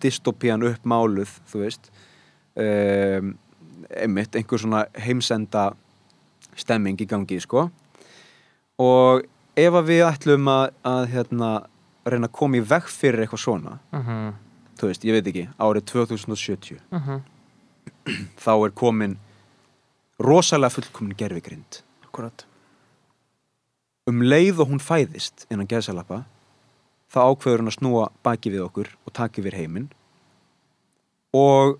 [0.00, 1.90] dystopían uppmáluð þú veist
[2.56, 3.34] um,
[3.90, 5.72] einmitt, einhver svona heimsenda
[6.56, 7.68] stemming í gangi sko.
[8.82, 9.24] Og
[9.56, 11.50] ef að við ætlum að, að hérna,
[12.06, 14.32] reyna að koma í veg fyrir eitthvað svona uh
[14.78, 17.20] þú veist, ég veit ekki, árið 2070 -huh.
[18.36, 19.18] þá er komin
[20.18, 22.46] rosalega fullkomin gerfigrind akkurat.
[24.06, 26.24] Um leið og hún fæðist innan gerðsalappa
[27.12, 29.88] þá ákveður hún að snúa baki við okkur og taka yfir heiminn.
[31.32, 31.78] Og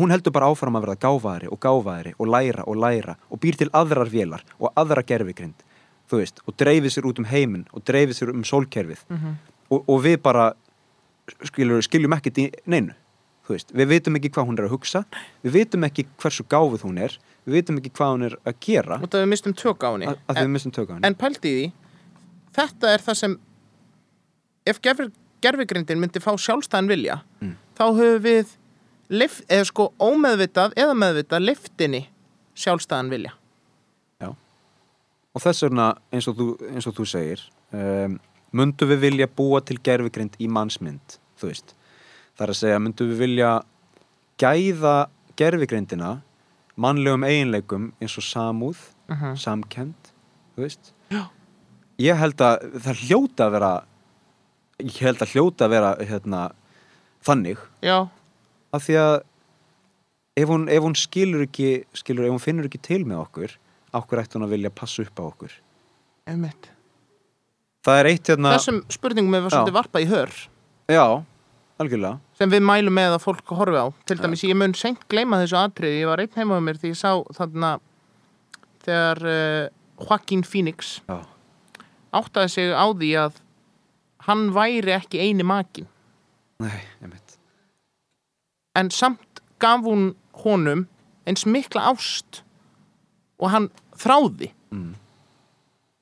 [0.00, 3.58] hún heldur bara áfram að verða gáfaðari og gáfaðari og læra og læra og býr
[3.58, 5.64] til aðrar vélar og aðra gerfigrind
[6.10, 9.02] þú veist, og dreifir sér út um heiminn og dreifir sér um sólkerfið.
[9.10, 9.34] Uh
[9.70, 10.52] og, og við bara
[11.48, 12.94] skilur, skiljum ekkert í neinu
[13.46, 15.04] veist, við vitum ekki hvað hún er að hugsa
[15.44, 17.14] við vitum ekki hversu gáfuð hún er
[17.46, 18.98] við vitum ekki hvað hún er að gera.
[19.02, 21.06] Út af við mistum tök á henni.
[21.06, 21.66] En pældi í því
[22.56, 23.36] þetta er það sem
[24.66, 25.10] ef gerfi,
[25.44, 27.54] gerfigrindin myndi fá sjálfstæðan vilja Mm.
[27.78, 28.56] þá höfum við
[29.08, 32.06] lif, eða sko ómeðvitað eða meðvitað liftinni
[32.56, 33.34] sjálfstæðan vilja.
[35.36, 37.42] Og þess vegna eins og þú, eins og þú segir
[37.76, 38.14] um,
[38.56, 41.74] myndu við vilja búa til gerfigrind í mannsmynd þú veist,
[42.36, 43.50] það er að segja myndu við vilja
[44.40, 44.94] gæða
[45.36, 46.14] gerfigrindina
[46.80, 48.78] mannlegum eiginleikum eins og samúð
[49.10, 49.36] uh -huh.
[49.36, 50.12] samkend,
[50.56, 50.92] þú veist?
[51.10, 51.28] Já.
[51.98, 53.84] ég held að það hljóta að vera
[54.78, 56.50] ég held að hljóta að vera hérna,
[57.24, 57.58] þannig.
[57.82, 58.08] Já,
[58.76, 59.14] af því að
[60.36, 63.56] ef hún, ef hún skilur ekki skilur, ef hún finnur ekki til með okkur
[63.96, 65.54] okkur ætti hún að vilja passa upp á okkur?
[66.28, 66.68] Einmitt.
[67.86, 69.50] Það er eitt hérna þessum spurningum er Já.
[69.54, 70.32] svolítið varpað í hör.
[70.90, 71.04] Já,
[71.80, 72.18] algjörlega.
[72.36, 73.86] Sem við mælum með að fólk horfi á.
[74.10, 76.02] Til dæmis ég mun seint gleyma þessu atriði.
[76.02, 77.76] Ég var einn heima með mér því ég sá þarna
[78.86, 79.68] þegar uh,
[80.00, 81.20] Joaquin Phoenix já,
[82.14, 83.40] áttaði sig á því að
[84.28, 85.88] hann væri ekki eini makin
[86.62, 87.25] nei, einmitt
[88.76, 90.10] en samt gaf hún
[90.44, 90.86] honum
[91.26, 92.42] eins mikla ást
[93.40, 94.52] og hann þráði.
[94.70, 94.94] Mm.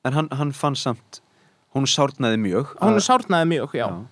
[0.05, 1.21] en hann, hann fann samt
[1.75, 4.05] hún sárnaði mjög hún að- sárnaði mjög, já, já,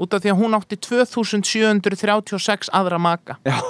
[0.00, 3.36] út af því að hún átti 2736 aðra maka.
[3.44, 3.60] Já,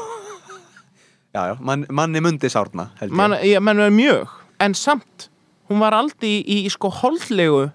[1.35, 4.29] já, mann, manni mundi sárna Man, ég, menn mjög.
[4.61, 5.29] En samt,
[5.69, 7.71] hún var aldrei í, í sko holdlegu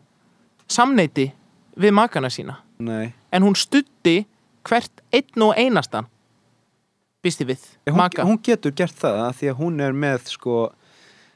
[0.67, 1.31] samneiti
[1.77, 2.59] við makana sína.
[2.79, 4.25] Nei, en hún studdi
[4.65, 6.07] hvert einn og einastan
[7.25, 10.57] býsti við, Já, hún, hún getur gert það að því að hún er með sko,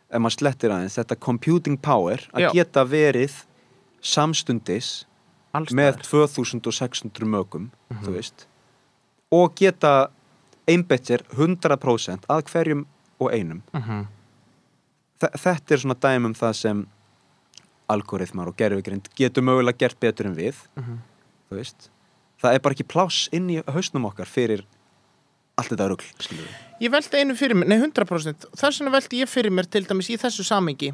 [0.09, 2.49] ef maður slettir aðeins þetta computing power að Já.
[2.59, 3.39] geta verið
[4.01, 4.91] samstundis
[5.57, 6.29] Alls með staðar.
[6.29, 7.67] 2600 mögum
[8.05, 8.45] þú veist
[9.33, 9.93] og geta
[10.69, 12.85] einbeitt sér 100% að hverjum
[13.19, 14.05] og einum Mhm.
[15.19, 16.87] Þe- þetta er svona dæmum það sem
[17.89, 21.89] algoritmar og gerfigrind getur mögulega gert betur en við þú veist
[22.41, 24.63] það er bara ekki pláss inn í hausnum okkar fyrir
[25.59, 29.19] allt þetta rugl skilur við Ég veldi einu fyrir mér, nei 100% þess vegna veldi
[29.19, 30.93] ég fyrir mér til dæmis í þessu samengi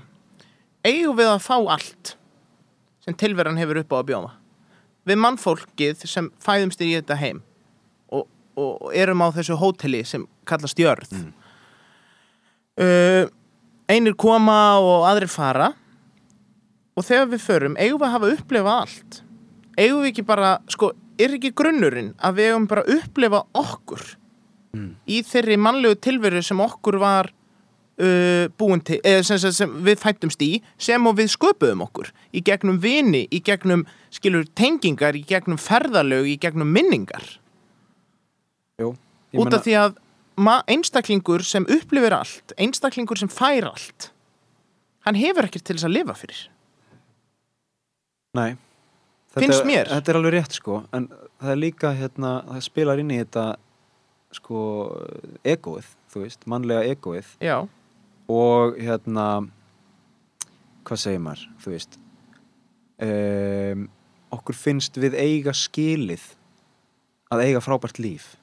[0.85, 2.15] eigum við að fá allt
[3.05, 4.31] sem tilveran hefur upp á að bjóða?
[5.05, 7.41] Við mannfólkið sem fæðumst í þetta heim
[8.09, 8.25] og,
[8.57, 11.13] og erum á þessu hóteli sem kallast jörð.
[11.13, 11.31] Mm.
[12.81, 13.23] uh,
[13.91, 15.71] einir koma og aðrir fara.
[16.95, 19.17] Og þegar við förum eigum við að hafa upplifað allt?
[19.75, 24.05] Eigum við ekki bara, sko, er ekki grunnurinn að við eigum bara að upplifa okkur
[24.75, 24.93] Mm.
[25.07, 30.01] í þeirri mannlegu tilveru sem okkur var uh, búin til, eða sem, sem, sem við
[30.01, 35.23] fættumst í sem og við sköpuðum okkur í gegnum vini, í gegnum skilur tengingar, í
[35.27, 37.37] gegnum ferðalög í gegnum minningar
[38.81, 38.91] Jú,
[39.39, 40.01] út af því að
[40.75, 44.11] einstaklingur sem upplifir allt einstaklingur sem fær allt
[45.07, 46.45] hann hefur ekkert til þess að lifa fyrir
[48.35, 48.57] Nei
[49.35, 49.89] Finnst þetta, mér.
[49.91, 53.43] Þetta er alveg rétt sko En það er líka hérna Það spilar inn í þetta
[54.35, 54.59] Sko
[55.47, 57.57] Egoið, þú veist, mannlega egoið já,
[58.31, 59.27] Og hérna
[60.85, 61.99] Hvað segir maður, þú veist
[63.05, 63.85] um,
[64.35, 66.23] Okkur finnst við eiga skilið
[67.33, 68.35] Að eiga frábært líf.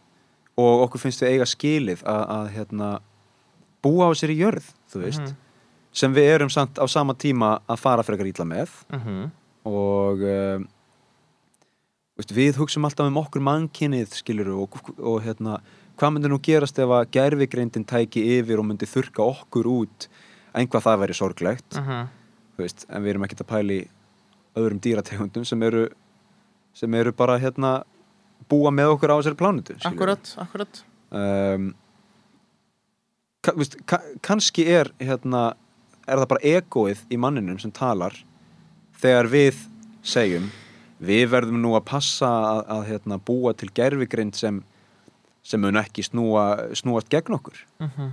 [0.59, 2.91] Og okkur finnst við eiga skilið Að, að hérna
[3.83, 5.39] Búa á sér í jörð, þú veist Mhm.
[5.93, 8.71] Sem við erum samt á sama tíma Að fara frekar ítla með.
[8.97, 9.29] Uh
[9.69, 10.63] og um,
[12.19, 15.61] veist, við hugsum alltaf um okkur mannkynnið skiluru og, og hérna,
[16.03, 20.09] hvað myndi nú gerast ef að gerfigreindin tæki yfir og myndi þurka okkur út?
[20.53, 21.77] Einhvað það væri sorglegt.
[21.79, 23.77] Þú veist, en við erum ekkert að pæli
[24.59, 25.87] öðrum dýrategundum sem eru
[26.77, 27.83] sem eru bara hérna
[28.51, 30.83] búa með okkur á þessari plánutu akkurat, akkurat.
[31.13, 31.73] Um,
[33.45, 35.53] ka, veist, ka, kannski er hérna
[36.09, 38.17] er það bara egoið í manninum sem talar
[39.03, 39.63] þegar við
[40.03, 40.49] segjum
[41.03, 44.63] við verðum nú að passa að, að hérna, búa til gerfigrind sem,
[45.43, 48.13] sem mun ekki snúa, snúast gegn okkur Mhm.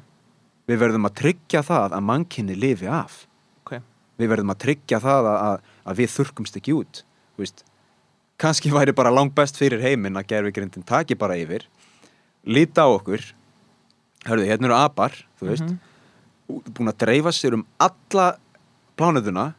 [0.69, 3.27] við verðum að tryggja það að mannkinni lifi af
[3.65, 3.81] Ok.
[4.19, 7.03] við verðum að tryggja það að, að, að við þurrkumst ekki út
[7.37, 7.63] veist.
[8.39, 11.65] kannski væri bara langt best fyrir heiminn að gerfigrindin taki bara yfir
[12.45, 13.33] líta á okkur
[14.25, 15.79] hörðu, hérna eru apar þú veist, Mhm.
[16.73, 18.37] búin að dreifa sér um alla
[18.97, 19.53] plánutuna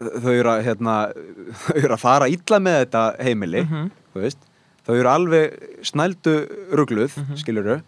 [0.00, 0.94] þau eru að hérna,
[1.66, 3.90] þau eru að fara illa með þetta heimili Mhm.
[4.14, 4.38] þú veist,
[4.86, 6.36] þau eru alveg snældu
[6.72, 7.26] rugluð, mm.
[7.26, 7.40] -hmm.
[7.40, 7.80] skiluru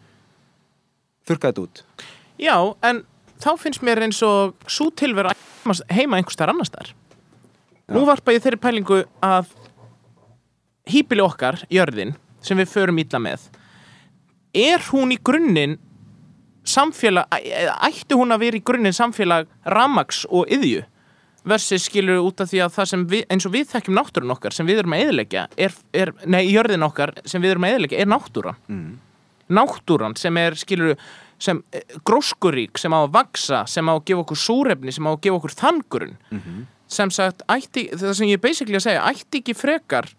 [1.29, 1.85] þurrka þetta út
[2.43, 3.05] Já, en
[3.43, 5.35] þá finnst mér eins og svo tilvera
[5.93, 6.93] heima einhvers þar annars þar.
[7.93, 9.51] Nú varpa ég þeirri pælingu að
[10.91, 13.45] hýpili okkar, jörðin, sem við förum illa með,
[14.55, 15.77] er hún í grunninn
[16.67, 17.27] samfélag,
[17.83, 20.83] ætti hún að vera í grunninn samfélag ramags og yðju
[21.49, 24.57] versus skilur út af því að það sem við, eins og við þekkjum náttúrun okkar
[24.57, 28.05] sem við erum að eðilegja er, er, nei, jörðin okkar sem við erum að eðilegja
[28.05, 28.61] er náttúran.
[28.69, 28.93] Mm.
[29.53, 30.95] náttúran sem er skilur
[31.43, 35.11] sem eh, gróskurík, sem á að vaksa sem á að gefa okkur súrefni, sem á
[35.11, 39.07] að gefa okkur þangurinn Mm sem sagt, ætti, það sem ég er basically að segja
[39.09, 40.11] ætti ekki frekar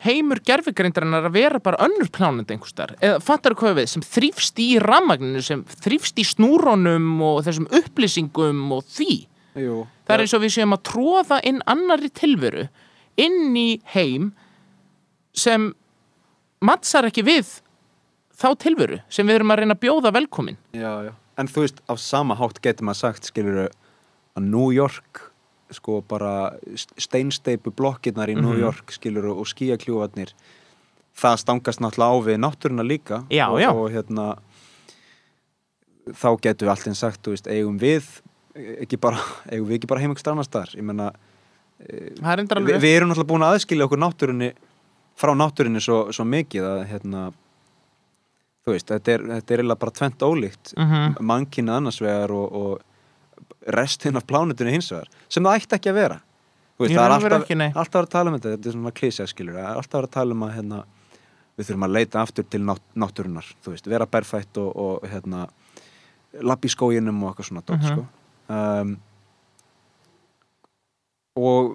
[0.00, 3.90] heimur gerfigrindarinnar að vera bara önnur plánund einhverstaðar, eða fattar hvað við?
[3.92, 9.18] Sem þrýfst í rammagninu, sem þrýfst í snúrónum og þessum upplýsingum og því,
[9.58, 12.68] Jú, það er eins og við séum að tróða inn annari tilveru
[13.18, 14.30] inn í heim
[15.34, 15.72] sem
[16.62, 17.48] mattsar ekki við
[18.40, 21.12] þá tilveru sem við erum að reyna að bjóða velkomin já, já.
[21.40, 23.62] En þú veist, á sama hátt getur maður sagt, skilur
[24.36, 25.22] að New York,
[25.72, 26.52] sko bara
[27.00, 28.60] steinsteipu blokkirnar í New Mhm.
[28.60, 30.34] York, skilur og skíakljúfarnir,
[31.16, 33.24] það stangast náttúrulega á við náttúruna líka.
[33.30, 33.60] Já, og.
[33.76, 34.36] Og hérna,
[36.12, 38.04] þá getur við alltaf sagt, þú veist, eigum við
[38.84, 39.18] ekki bara,
[39.50, 41.10] eigum við ekki bara heim ykkur annars þar, ég menna,
[41.80, 44.50] endur við, við erum náttúrulega búin að aðskilja okkur náttúrunni,
[45.20, 47.22] frá náttúrunni svo, svo mikið að, hérna,
[48.64, 51.16] þú veist, þetta er, þetta er bara tvent ólíkt Mhm.
[51.20, 52.80] mannkynna annars vegar og, og
[53.66, 56.20] restin af plánutunni hins vegar sem það ætti ekki að vera
[56.80, 59.54] veist, það er alltaf, ekki, alltaf að tala um þetta þetta er svona klísja skilur
[59.58, 60.84] það er alltaf að tala um að hérna,
[61.58, 65.48] við þurfum að leita aftur til nátt, náttúrunar þú veist, vera berfætt og, og hérna,
[66.42, 67.90] lapp í skóginum og eitthvað svona dót, Mhm.
[67.92, 68.06] sko.
[68.50, 68.96] Um,
[71.40, 71.70] og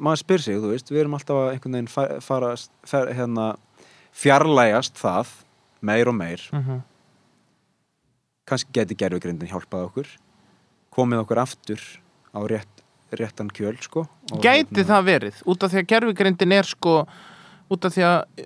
[0.00, 2.52] maður spyr sig, þú veist, við erum alltaf að einhvern veginn fa- fara,
[2.88, 3.50] fer, hérna,
[4.16, 5.34] fjarlægast það
[5.86, 6.80] meir og meir Mhm.
[8.48, 10.08] kannski geti gerfugrindin hjálpað okkur
[10.96, 11.80] komið okkur aftur
[12.34, 14.06] á rétt, réttan kjöl sko
[14.40, 17.06] Gæti hérna- það verið, út af því að gerfugrindin er sko,
[17.70, 18.44] út af því að uh,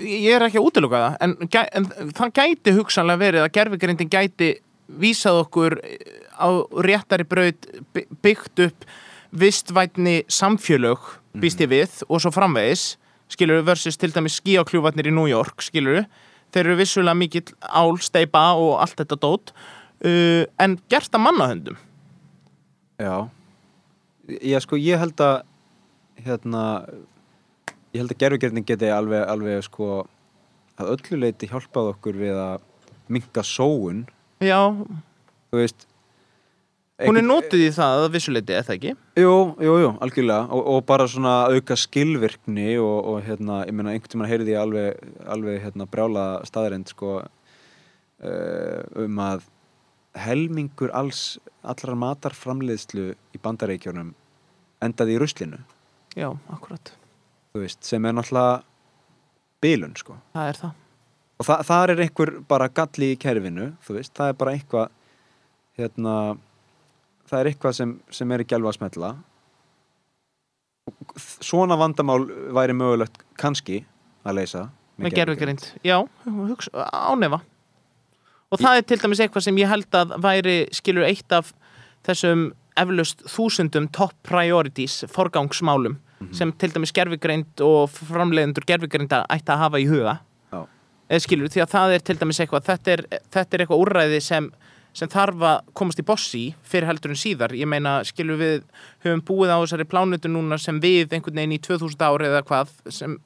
[0.00, 1.36] ég er ekki að útiloka það, en,
[1.72, 4.50] en það gæti hugsanlega verið að gerfugrindin gæti
[4.88, 5.98] vísað okkur eh,
[6.36, 6.48] á
[6.84, 8.86] réttari braut by- byggt upp
[9.34, 11.00] vistvætni samfjölög,
[11.34, 12.94] býst ég við og svo framvegis,
[13.32, 16.06] skilur við versus til dæmis skíakljúvatnir í New York, skilur við
[16.54, 19.50] þeir eru vissulega mikill ál, steipa og allt þetta dót.
[20.04, 21.78] Uh, en gert að mannahöndum?
[23.00, 23.26] Já.
[24.38, 25.42] Já sko ég held að
[26.24, 26.62] hérna
[27.94, 30.04] ég held að gerfugrindin geti alveg, alveg sko
[30.78, 32.62] að öllu leiti hjálpað okkur við að
[33.12, 34.04] minka sóun
[34.44, 34.60] Já,
[35.50, 35.88] þú veist
[37.02, 38.92] Hún er notuð í það að vissuleiti, eða ekki?
[39.18, 39.30] Jú,
[39.66, 44.12] jú, jú, algjörlega og, og bara svona auka skilvirkni og, og hérna, ég meina, einhvern
[44.12, 45.00] tímann heyrði ég alveg,
[45.34, 49.48] alveg hérna, brjála staðarind sko uh, um að
[50.22, 51.24] helmingur alls
[51.66, 54.14] allrar matarframleiðslu í bandareikjunum
[54.86, 55.58] endaði í ruslinu
[56.14, 56.94] Já, akkurat.
[57.58, 58.62] veist, sem er náttúrulega
[59.64, 60.80] bilun, sko Það er það.
[61.38, 64.92] Og þa þar er einhver bara galli í kerfinu, þú veist, það er bara eitthvað
[65.78, 66.14] hérna
[67.30, 69.14] það er eitthvað sem, sem er ekki alveg að smetla
[71.40, 72.22] svona vandamál
[72.54, 73.82] væri mögulegt kannski
[74.24, 75.64] að leysa Með gerfugrind.
[75.82, 77.40] Já, hugsa, ánefa.
[78.54, 81.50] Og það er til dæmis eitthvað sem ég held að væri, skilur, eitt af
[82.06, 85.96] þessum eflaust þúsundum top priorities, forgangsmálum,
[86.34, 90.14] sem til dæmis gerfugrind og framleiðendur gerfugrinda ætti að hafa í huga.
[91.10, 93.02] Eða skilur, því að það er til dæmis eitthvað, þetta er,
[93.34, 94.46] þetta er eitthvað úrræði sem,
[94.96, 97.52] sem þarf að komast í bossi fyrir heldur en síðar.
[97.58, 98.62] Ég meina, skilur við
[99.04, 102.72] höfum búið á þessari plánutu núna sem við einhvern veginn í 2000 ári eða hvað,
[102.88, 103.18] sem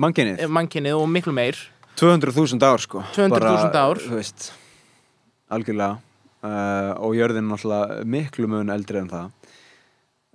[0.00, 1.60] Mannkynið, mannkynnið og miklu meir.
[2.00, 3.04] 200.000 ár sko.
[3.16, 4.00] 200.000 Bara, ár.
[4.16, 4.50] veist,
[5.52, 6.00] algjörlega.
[6.46, 9.30] Uh, og jörðin náttúrulega miklu mun eldri en það.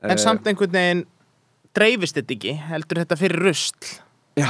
[0.01, 1.03] En Eh, samt einhvern veginn
[1.77, 3.91] dreifist þetta ekki, heldur þetta fyrir rusl?
[4.35, 4.49] Já,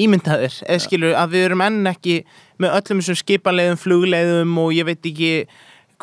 [0.00, 2.22] ímyndaðir, eða skilur að við erum enn ekki
[2.62, 5.32] með öllum þessum skipaleiðum, flugleiðum og ég veit ekki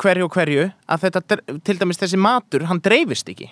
[0.00, 3.50] hverju og hverju að þetta, til dæmis þessi matur, hann dreifist ekki.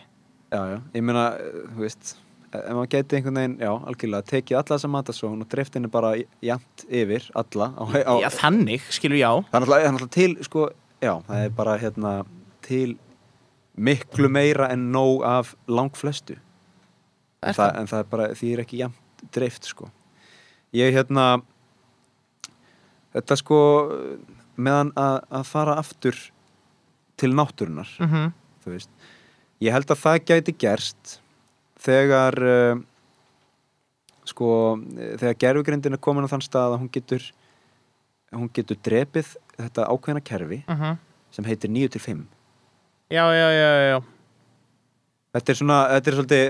[0.49, 2.15] Já, já, ég meina, eh, þú veist
[2.49, 6.15] ef maður geti einhvern veginn, já, algjörlega tekið alla þessa matasón og dreift henni bara
[6.41, 9.33] jæmt yfir, alla á, á, Já, þannig, skilur já.
[9.37, 10.65] Er náttúrulega, það er til, sko
[11.05, 12.15] já, það er bara, hérna,
[12.65, 12.97] til
[13.77, 16.39] miklu meira en nóg af langflestu.
[17.45, 19.93] En það, en það er bara, því er ekki jæmt dreift, sko
[20.77, 21.41] ég, hérna
[23.15, 23.61] þetta, sko
[24.59, 26.19] meðan að, að fara aftur
[27.19, 28.91] til náttúrunar mm þú veist
[29.65, 31.19] ég held að það gæti gerst
[31.81, 32.81] þegar uh,
[34.29, 34.49] sko
[35.19, 37.23] þegar gerfugrindin er komin á þann stað að hún getur
[38.35, 40.61] hún getur drepið þetta ákveðna kerfi
[41.33, 42.27] sem heitir 9 til 5
[43.09, 43.99] Já, já, já, já, já.
[45.33, 46.47] Þetta er svona, þetta er svolítið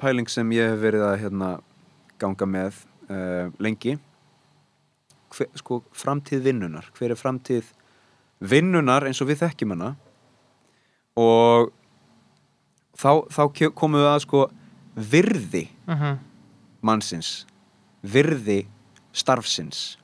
[0.00, 1.48] pæling sem ég hef verið að hérna,
[2.20, 3.96] ganga með uh, lengi.
[5.30, 7.68] Hver, sko framtíð vinnunar hver er framtíð
[8.40, 9.92] vinnunar eins og við þekkjum hana?
[11.20, 11.70] Og
[12.98, 13.42] þá, þá
[13.78, 14.46] komum við að sko
[14.96, 16.18] virði Mhm.
[16.82, 17.44] mannsins
[18.04, 18.64] virði
[19.12, 19.96] starfsins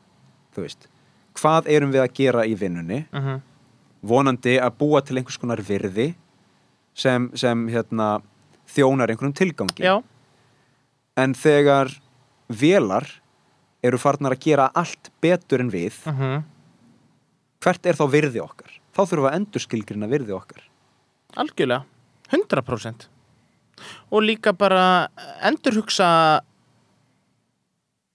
[0.54, 0.86] þú veist.
[1.36, 3.06] Hvað erum við að gera í vinnunni?
[3.12, 3.42] Mhm.
[4.06, 6.14] vonandi að búa til einhvers konar virði
[6.94, 8.20] sem, sem hérna,
[8.68, 9.82] þjónar einhverjum tilgangi.
[9.82, 10.02] Já,
[11.16, 11.90] en þegar
[12.48, 13.08] vélar
[13.86, 16.46] eru farnar að gera allt betur en við mhm.
[17.62, 18.72] hvert er þá virði okkar?
[18.96, 20.64] Þá þurfum við að endurskilgrina virði okkar
[21.36, 21.84] algjörlega
[22.32, 23.08] 100%
[24.10, 25.08] og líka bara
[25.44, 26.08] endurhugsa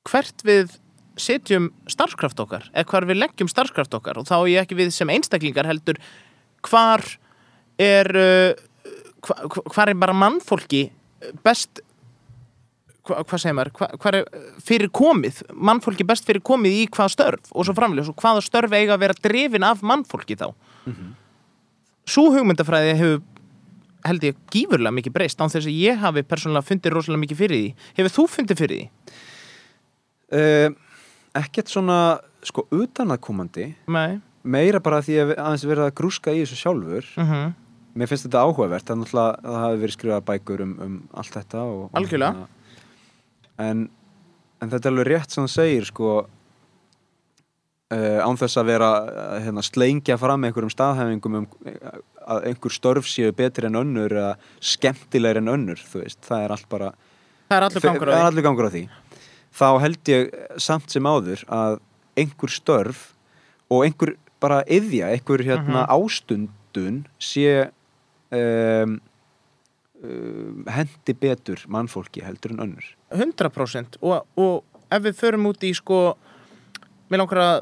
[0.10, 0.74] hvert við
[1.22, 4.94] setjum starfskraft okkar eða hvar við leggjum starfskraft okkar og þá er ég ekki við
[4.96, 6.00] sem einstaklingar heldur
[6.66, 7.04] hvar
[7.82, 8.54] er uh,
[9.28, 10.88] hva- hvar er bara mannfólki
[11.46, 11.84] best
[13.08, 14.30] hva, hvað segir maður, hva, hvar er
[14.62, 18.96] fyrir komið, mannfólki best fyrir komið í hvaða störf og svo framlega, hvaða störf eiga
[18.96, 20.50] að vera drifin af mannfólki þá?
[22.10, 23.22] Svo hugmyndafræði hefur
[24.08, 27.60] held ég gífurlega mikið breyst án þess að ég hafi persónulega fundið rosalega mikið fyrir
[27.60, 27.90] því.
[28.00, 29.18] Hefur þú fundið fyrir því?
[30.38, 30.80] uh,
[31.38, 31.98] Ekkert svona
[32.44, 34.20] sko utanakomandi Nei.
[34.42, 37.12] Meira bara því að aðeins verið að grúska í þessu sjálfur.
[37.22, 37.52] Mm
[37.98, 41.64] mér finnst þetta áhugavert það, er það hafi verið skrifað bækur um, um allt þetta
[41.68, 42.46] og, og Algjörlega.
[43.62, 43.84] En,
[44.62, 46.12] en þetta er alveg rétt sem það segir sko
[47.92, 52.00] uh, án þess að vera uh, hérna, slengja fram einhverjum staðhæfingum um uh,
[52.32, 56.92] að einhver störf séu betri en önnur eða skemmtilegri en önnur það er allt bara
[57.52, 58.82] Það er allur gangur á allur gangur á því.
[59.52, 60.30] Þá held ég
[60.64, 61.74] samt sem áður að
[62.22, 63.02] einhver störf
[63.68, 65.92] og einhver bara yðja, einhver hérna Mhm.
[65.92, 67.68] ástundun sé
[68.32, 69.02] um,
[70.02, 72.86] hendi betur mannfólki heldur en önnur.
[73.14, 76.00] 100% og, og ef við förum út í sko
[77.12, 77.58] mér langar að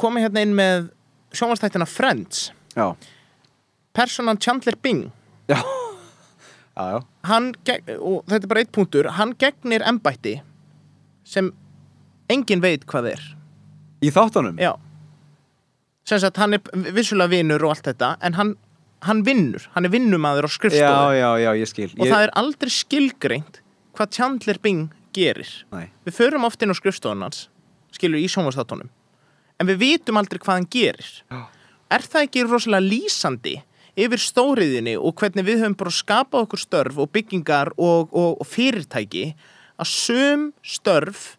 [0.00, 0.88] koma hérna inn með
[1.36, 2.50] sjónvastættina Friends.
[2.76, 2.94] Já,
[3.92, 5.10] Personan Chandler Bing.
[5.50, 5.58] Já.
[6.72, 10.38] Já, já, hann, geg- og þetta er bara eitt punktur hann gegnir embætti
[11.28, 11.50] sem
[12.32, 13.26] engin veit hvað er.
[14.00, 14.56] Í þáttunum?
[14.56, 14.72] Já.
[16.08, 16.64] Sem sagt hann er
[16.96, 18.54] vissulega vinnur og allt þetta en hann,
[19.06, 21.90] hann vinnur, hann er vinnumadur á skrifstofu já, já, ég skil.
[21.98, 23.60] Og það er aldrei skilgreint
[23.96, 25.50] hvað Chandler Bing gerir.
[25.72, 25.90] Nei.
[26.06, 27.48] við förum oft inn á skrifstofun hans
[27.92, 28.88] skilur í sjónvarsþáttunum
[29.60, 31.10] en við vitum aldrei hvað hann gerir.
[31.28, 31.42] Já.
[31.92, 33.58] er það ekki rosalega lýsandi
[33.92, 38.48] yfir stóriðinni og hvernig við höfum bara skapað okkur störf og byggingar og, og, og
[38.48, 39.32] fyrirtæki
[39.76, 41.34] að sum störf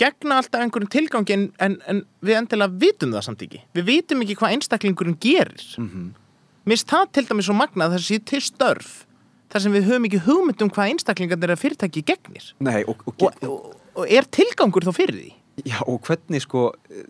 [0.00, 4.24] gegna alltaf einhverjum tilgangi en, en, en við endilega vitum það samt ekki við vitum
[4.24, 6.10] ekki hvað einstaklingurinn gerir Mhm.
[6.68, 8.90] Mér finnst það til dæmis svo magnað þess að sé til störf
[9.50, 13.14] þar sem við höfum ekki hugmynd um hvað einstaklingarnir að fyrirtæki gegnir Nei, og, og,
[13.26, 15.30] og, og, og er tilgangur þá fyrir því?
[15.64, 16.66] Já, og hvernig sko,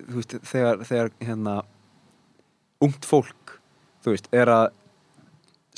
[0.08, 1.56] veist, þegar, þegar hérna
[2.80, 3.58] ungt fólk,
[4.06, 4.70] veist, er að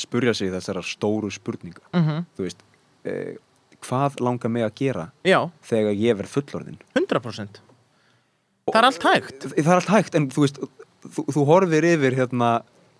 [0.01, 2.24] spurja sig þessara stóru spurninga, Mm -hmm.
[2.37, 2.62] þú veist,
[3.05, 3.34] eh,
[3.87, 6.78] hvað langar mig að gera Já, þegar ég verð fullorðin?
[6.99, 7.61] 100%
[8.70, 10.62] Það er allt hægt Það er allt hægt, en þú veist,
[11.03, 12.53] þú, þú horfir yfir, hérna,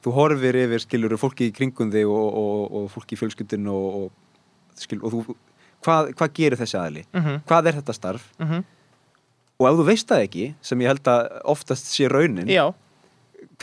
[0.05, 3.99] þú horfir yfir, skilur, fólki í kringum þig og, og, og fólki í fjölskyldinu og,
[4.03, 5.39] og, skilur, og þú,
[5.87, 7.07] hvað, hvað gerir þessi aðli?
[7.13, 7.43] mm -hmm.
[7.49, 8.31] Hvað er þetta starf?
[8.39, 8.65] Mm
[9.61, 12.75] Og ef þú veist það ekki, sem ég held að oftast sé raunin, Já,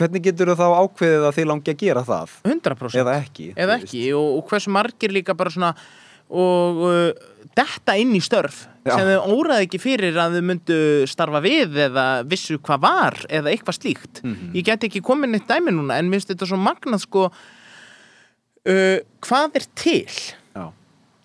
[0.00, 3.76] hvernig getur þú þá ákveðið að þið langi að gera það 100% eða ekki Eða
[3.80, 5.74] ekki og, og hversu margir líka bara svona
[6.30, 8.94] og uh, detta inn í störf Já.
[8.94, 13.52] sem þau óraði ekki fyrir að þau myndu starfa við eða vissu hvað var eða
[13.52, 14.22] eitthvað slíkt.
[14.24, 14.52] Mhm.
[14.56, 19.58] ég get ekki komin eitt dæmi núna en minnst þetta svo magnað sko uh, hvað
[19.60, 20.06] er til?
[20.54, 20.70] Já,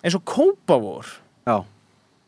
[0.02, 1.14] eins og Kópavór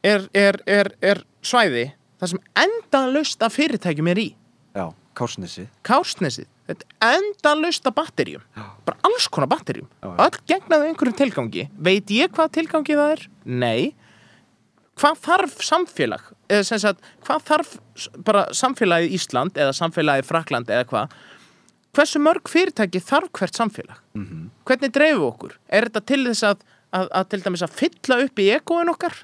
[0.02, 4.28] er, er, er, er svæði þar sem endalaust af fyrirtækjum er í.
[4.74, 4.88] Já,
[5.18, 5.64] Kársnesi.
[5.86, 8.44] Kársnesið, þetta er endalaust af batterjum,
[8.86, 11.64] bara alls konar batterjum öll gegnaðu einhverjum tilgangi.
[11.88, 13.24] Veit ég hvað tilgangi það er?
[13.44, 13.80] Nei.
[14.98, 17.74] Hvað þarf samfélag eða sem sagt, hvað þarf
[18.26, 21.18] bara samfélagið Ísland eða samfélagið Frakland eða hvað?
[21.94, 23.98] Hversu mörg fyrirtæki þarf hvert samfélag?
[24.14, 24.50] Mhm.
[24.66, 25.52] hvernig dreifum við okkur?
[25.68, 29.14] Er þetta til þess að, að, að til dæmis að fylla upp í egoin okkar?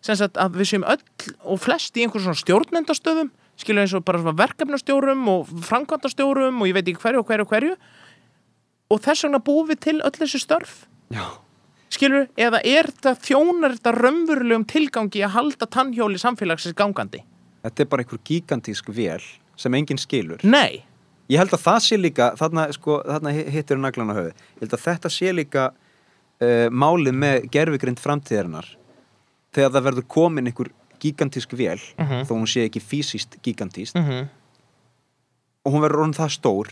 [0.00, 3.30] Sem sagt að við séum öll og flest í einhverjum svona stjórnendastöðum
[3.60, 7.46] skilur eins og bara svona verkefnastjórum og framkvæmdastjórum og ég veit ekki hverju og hverju
[7.46, 7.76] og hverju.
[8.90, 10.76] Og þess vegna búum við til öll þessi störf.
[11.14, 11.26] Já,
[11.92, 17.24] skilur, eða er þetta þjónar þetta raunverulegum tilgangi að halda tannhjóli samfélagsins gangandi?
[17.60, 19.24] þetta er bara einhver gigantísk vél
[19.60, 20.40] sem enginn skilur.
[20.46, 20.84] Nei,
[21.30, 24.72] Ég held að það sé líka, þarna, sko, þarna hittir naglan á höfu, ég held
[24.74, 28.66] að þetta sé líka uh, málið með gerfigrind framtíðarinnar.
[29.54, 32.22] Þegar það verður komin einhver gigantísk vél Mhm.
[32.28, 34.28] þó hún sé ekki fysiskt gigantíst mm -hmm.
[35.64, 36.68] og hún verður orðin það stór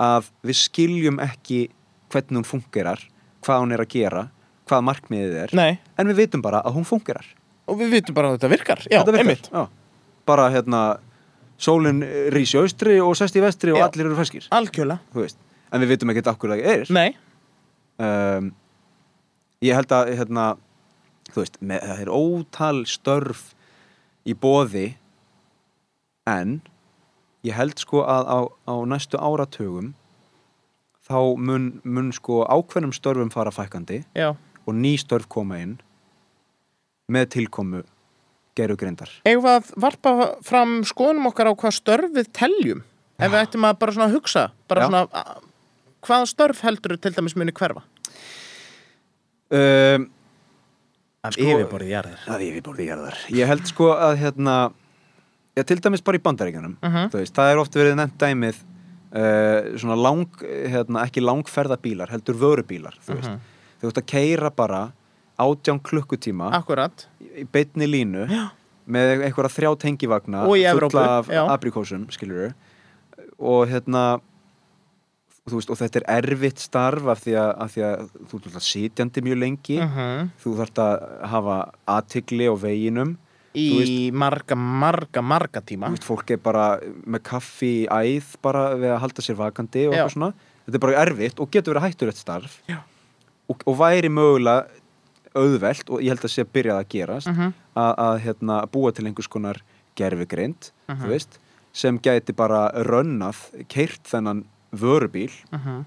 [0.00, 1.68] að við skiljum ekki
[2.10, 3.00] hvernig hún fungerar,
[3.44, 4.28] hvað hún er að gera
[4.70, 7.26] hvað markmiðið er nei en við vitum bara að hún fungerar
[7.68, 9.20] og við vitum bara að þetta virkar Já, Þetta virkar.
[9.20, 9.68] einmitt, Já.
[10.26, 10.98] bara hérna
[11.58, 12.02] sólinn
[12.32, 13.84] rís í austri og sest í vestri og Já.
[13.88, 14.46] allir eru feskir
[15.72, 17.14] en við vitum ekkert okkur það er Nei,
[17.98, 18.52] um,
[19.62, 20.56] ég held að hérna,
[21.34, 23.46] þú veist, með, það er ótal störf
[24.28, 24.86] í boði
[26.28, 26.60] en
[27.46, 29.94] ég held sko að á, á næstu áratugum
[31.08, 34.34] þá mun, mun sko ákveðnum störfum fara fækkandi já
[34.66, 35.78] og ný störf koma inn
[37.10, 37.82] með tilkomu
[38.58, 40.12] gerugreindar Eigum við að varpa
[40.46, 42.84] fram skoðunum okkar á hvað störf við teljum
[43.20, 44.90] ef við ættum að bara svona hugsa bara Já.
[44.90, 45.24] svona,
[46.06, 47.82] hvaða störf heldur til dæmis muni hverfa?
[49.50, 50.06] um,
[51.20, 54.54] Af Sko- yfirborðið jarðir að yfirborði jarðar ég held sko að hérna
[55.58, 57.10] já, til dæmis bara í bandaríkjunum Mhm.
[57.12, 58.60] þú veist, það er oft verið nefnt dæmið
[59.12, 63.40] uh, svona lang, hérna, ekki langferða bílar, heldur vörubílar þú veist, Mhm.
[63.82, 64.92] þú veist að keira bara
[65.38, 67.06] átján klukkutíma Akkurat
[67.36, 68.50] í beinni línu Já.
[68.88, 71.46] með einhverja þrjá tengivagna fulla af já.
[71.50, 72.54] abrikósum, skilur
[73.38, 74.20] og hérna
[75.48, 78.62] þú veist, og þetta er erfitt starf af því að, af því að þú ert
[78.66, 80.30] sitjandi mjög lengi Mhm.
[80.42, 81.56] þú þarft að hafa
[81.88, 83.16] aðtigli á veginum
[83.54, 88.92] Í marga, marga, marga tíma veist, fólk er bara með kaffi í æð bara við
[88.94, 89.94] að halda sér vakandi og
[90.66, 92.78] þetta er bara erfitt og getur verið hættulegt starf Já.
[93.48, 94.68] og, og væri mögulega
[95.34, 97.52] auðvelt og ég held að sé að byrjað að gerast Mhm.
[97.76, 99.56] að, að hérna, búa til einhvers konar
[100.88, 101.02] Mhm.
[101.02, 101.38] þú veist,
[101.72, 105.30] sem gæti bara rönnað, keirt þennan vörubíl.
[105.52, 105.84] Mhm.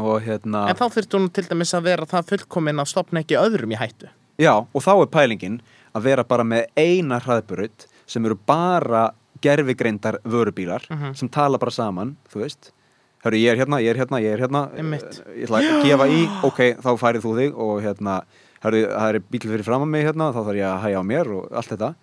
[0.00, 3.36] og hérna En þá þurftu hún til dæmis að vera það fullkomin að stopna ekki
[3.36, 4.08] öðrum í hættu.
[4.38, 5.60] Já, og þá er pælingin
[5.94, 9.10] að vera bara með eina hraðburut sem eru bara
[9.42, 11.14] gerfigreindar vörubílar Mhm.
[11.16, 12.70] sem tala bara saman, þú veist.
[13.24, 14.70] Hörru, ég er hérna, ég er hérna, ég er hérna.
[14.72, 14.82] Eh,
[15.36, 18.22] Ég ætla að gefa í, ok, þá færið þú þig og hérna,
[18.62, 21.04] hörru, það er bíl fyrir fram að mig hérna, þá þarf ég að hæja á
[21.04, 21.94] mér og allt þetta.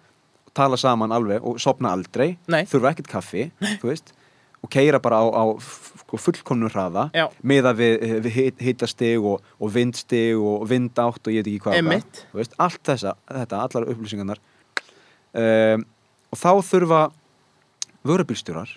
[0.54, 2.38] Tala saman alveg og sopna aldrei.
[2.48, 2.66] Nei.
[2.66, 4.12] þurfa ekkert kaffi, þú veist.
[4.64, 5.44] Og keira bara á, á
[6.08, 7.26] sko, fullkomnum hraða Já.
[7.44, 11.76] miða við, við hit- hitastig og, og vindstig og vindátt og ég veit ekki hvað.
[11.82, 12.22] Einmitt.
[12.32, 14.40] Þú veist, allt þessa, þetta, allar upplýsingarnar
[15.36, 15.84] um,
[16.32, 17.02] og þá þurfa
[18.08, 18.72] vörubílstjórar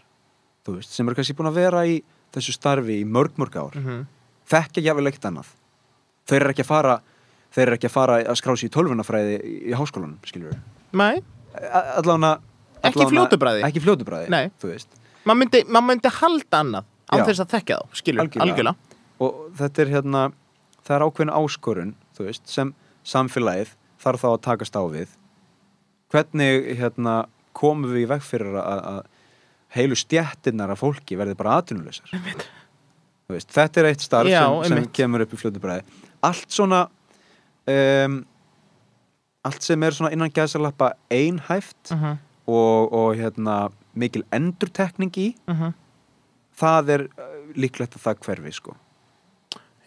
[0.70, 2.00] veist, sem eru kannski búin að vera í
[2.34, 4.04] þessu starfi í mörg mörg ár Mhm.
[4.50, 5.48] þekkja jáfnvel ekkert annað
[6.30, 6.96] þeir eru ekki að fara
[7.54, 10.60] þeir eru ekki að fara að skrá sér í tölvunafræði í, í háskólanum, skilur við
[10.92, 11.22] Nei,
[11.98, 12.36] allána
[12.82, 13.62] Ekki fljótu bragði.
[13.66, 14.50] ekki fljótu bræði, Nei.
[14.62, 14.88] þú veist
[15.26, 18.46] maður myndi, mað myndi halda annað án þess að þekkja þá, skilur, Algjörlega.
[18.46, 20.24] algjörlega, og þetta er hérna
[20.86, 22.74] það er ákveðin áskorun þú veist, sem
[23.06, 25.16] samfélagið þarf þá að takast á við.
[26.10, 27.14] Hvernig hérna
[27.56, 29.02] komum við í veg fyrir að,
[29.76, 32.10] heilu stjættinnar af fólki verði bara atvinnuleysar
[33.30, 35.84] veist, þetta er eitt starf Já, sem, sem kemur upp í fljótu bræði
[36.26, 36.80] allt svona
[37.70, 38.16] um,
[39.46, 42.16] allt sem er svona innan gæðsalappa einhæft uh
[42.50, 45.26] og, og hérna mikil endurtekning í
[46.60, 48.76] það er uh, líklegt að það hverfi sko.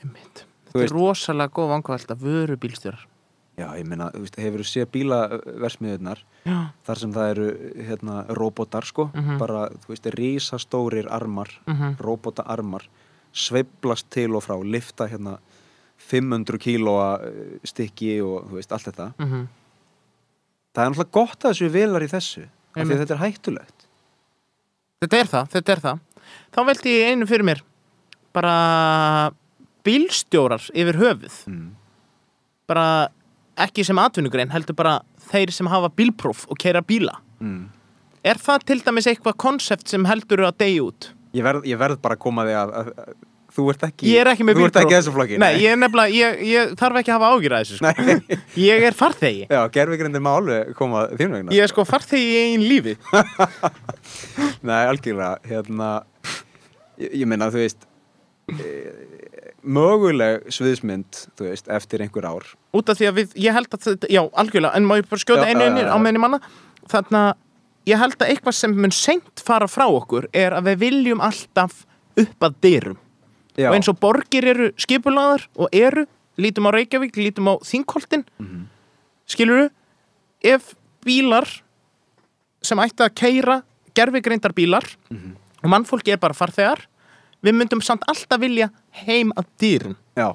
[0.04, 0.44] Einmitt.
[0.74, 3.08] Þetta er rosalega góð vangvælt að vöru bílstjórar
[3.54, 6.24] Já, ég meina, hefur þú séð bílaversmiðunar
[6.88, 7.44] þar sem það eru
[7.86, 9.38] hérna, robotar sko, Mhm.
[9.38, 11.98] bara, þú veist, risastórir armar, Mhm.
[12.02, 12.88] robotaarmar
[13.32, 15.38] sveiflast til og frá lifta hérna
[16.00, 19.14] 500 kílóa eh, stykki og þú veist, allt þetta.
[19.20, 19.48] Mhm.
[20.74, 22.44] Það er náttúrulega gott að þessu velar í þessu
[22.76, 23.86] af því að þetta er hættulegt.
[25.04, 26.00] Þetta er það, þetta er það
[26.54, 27.64] Þá velti ég einu fyrir mér
[28.34, 29.32] bara
[29.86, 31.68] bílstjórar yfir höfuð mm.
[32.72, 32.88] bara
[33.62, 37.68] ekki sem atvinnugrein heldur bara þeir sem hafa bílpróf og keira bíla Mm.
[38.24, 41.10] Er það til dæmis eitthvað konsept sem heldur að deyja út?
[41.36, 43.16] Ég verð, ég verð bara að koma því að, að, að
[43.54, 45.82] þú ert ekki Ég er ekki með Þú ert ekki þessu flokki Nei, ég er
[45.82, 47.92] nefnilega, ég, ég þarf ekki að hafa ágjur að þessu sko.
[48.08, 48.40] Nei.
[48.70, 52.40] Ég er farþegi Já, gerfigrindir má alveg koma þín vegna Ég er sko farþegi í
[52.46, 52.96] einn lífi
[54.70, 55.92] Nei, algjörlega hérna,
[56.98, 57.86] ég, ég meina, þú veist
[58.50, 58.68] e,
[59.64, 62.48] möguleg sviðsmynd, þú veist, eftir einhver ár.
[62.76, 65.24] Út af því að við, ég held að þetta, já, algjörlega En má ég bara
[65.24, 66.40] skjóta einu já, á meðin manna?
[66.92, 67.34] Þannig að
[67.86, 71.86] ég held að eitthvað sem mun seint fara frá okkur Er að við viljum alltaf
[72.20, 72.98] upp að dyrum.
[73.58, 76.06] Já, Og eins og borgir eru skipulaðar og eru
[76.42, 78.68] Lítum á Reykjavík, lítum á Þingholtin Mhm.
[79.30, 79.70] Skilurðu?
[80.44, 80.74] Ef
[81.06, 81.48] bílar
[82.62, 83.64] sem ætti að keira
[83.96, 85.36] gerfigreindar bílar Mhm.
[85.36, 86.84] og mannfólki er bara farþegar.
[87.44, 88.70] Við myndum samt alltaf vilja
[89.04, 89.96] heim að dýrin.
[90.16, 90.32] Já.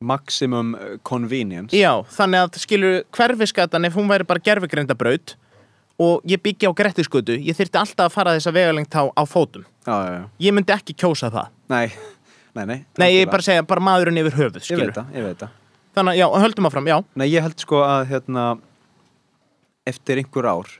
[0.00, 1.76] Maximum uh, convenience.
[1.76, 5.34] Já, þannig að skilur hverfiskatan ef hún væri bara gerfigreindabraut
[6.00, 9.66] og ég byggi á Grettisgötu ég þyrfti alltaf að fara þessa vegalengt á, á fótum.
[9.84, 10.22] Já, já, já.
[10.46, 11.50] ég myndi ekki kjósa það.
[11.72, 11.86] Nei,
[12.56, 15.28] nei, nei Nei, ég bara segja, bara maðurinn yfir höfuð Ég skilur veit það, ég
[15.28, 15.56] veit það.
[15.98, 16.96] Þannig að, já, höldum áfram, já.
[17.18, 18.46] Nei, ég held sko að hérna
[19.90, 20.72] eftir einhver ár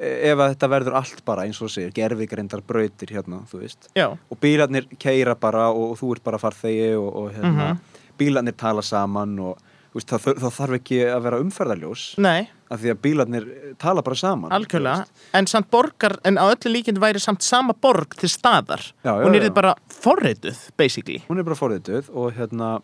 [0.00, 3.88] ef að þetta verður allt bara eins og segir gerfigrindar brautir hérna, þú veist.
[3.96, 7.78] Já, og bílarnir keira bara og, og þú ert bara farþegi og, og hérna, Mhm.
[8.18, 9.58] bílarnir tala saman og
[9.94, 12.02] veist, það, það þarf ekki að vera umferðarljós.
[12.18, 15.12] Nei, af því að bílarnir eh, tala bara saman veist.
[15.32, 18.92] En samt borgar, en á öllu líkindi væri samt sama borg til staðar.
[19.04, 21.22] Já, Hún er bara forrituð, basically.
[21.30, 22.82] Hún er bara forðituð og hérna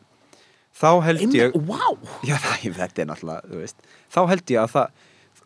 [0.72, 3.76] þá held ég Wow Já, það, ég- þetta er náttúrulega, þú veist.
[4.12, 4.88] Þá held ég að það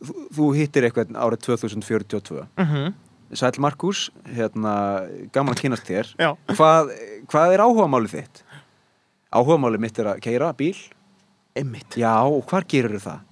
[0.05, 2.95] þú, hittir eitthvað árið 2042 mm
[3.35, 4.05] Sæl Markus,
[4.37, 4.73] hérna
[5.35, 6.13] gaman að kynast þér.
[6.15, 6.29] Já.
[6.55, 6.93] hvað,
[7.27, 8.43] hvað er áhugamálið þitt?
[9.35, 10.77] Áhugamálið mitt er að keira bíl.
[11.59, 11.97] Einmitt.
[11.99, 13.25] Já, og hvar gerir það?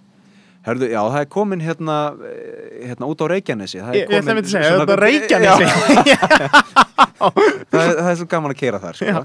[0.66, 1.96] Hörðu, já, það er komin hérna,
[2.26, 3.78] eh, hérna út á Reykjanesi.
[3.84, 5.64] Það er Ég, ég komin að segja, svona- Reykjanesi.
[7.24, 7.38] Það,
[7.78, 9.06] er, það er svo gaman að keira þar sko.
[9.06, 9.20] Já.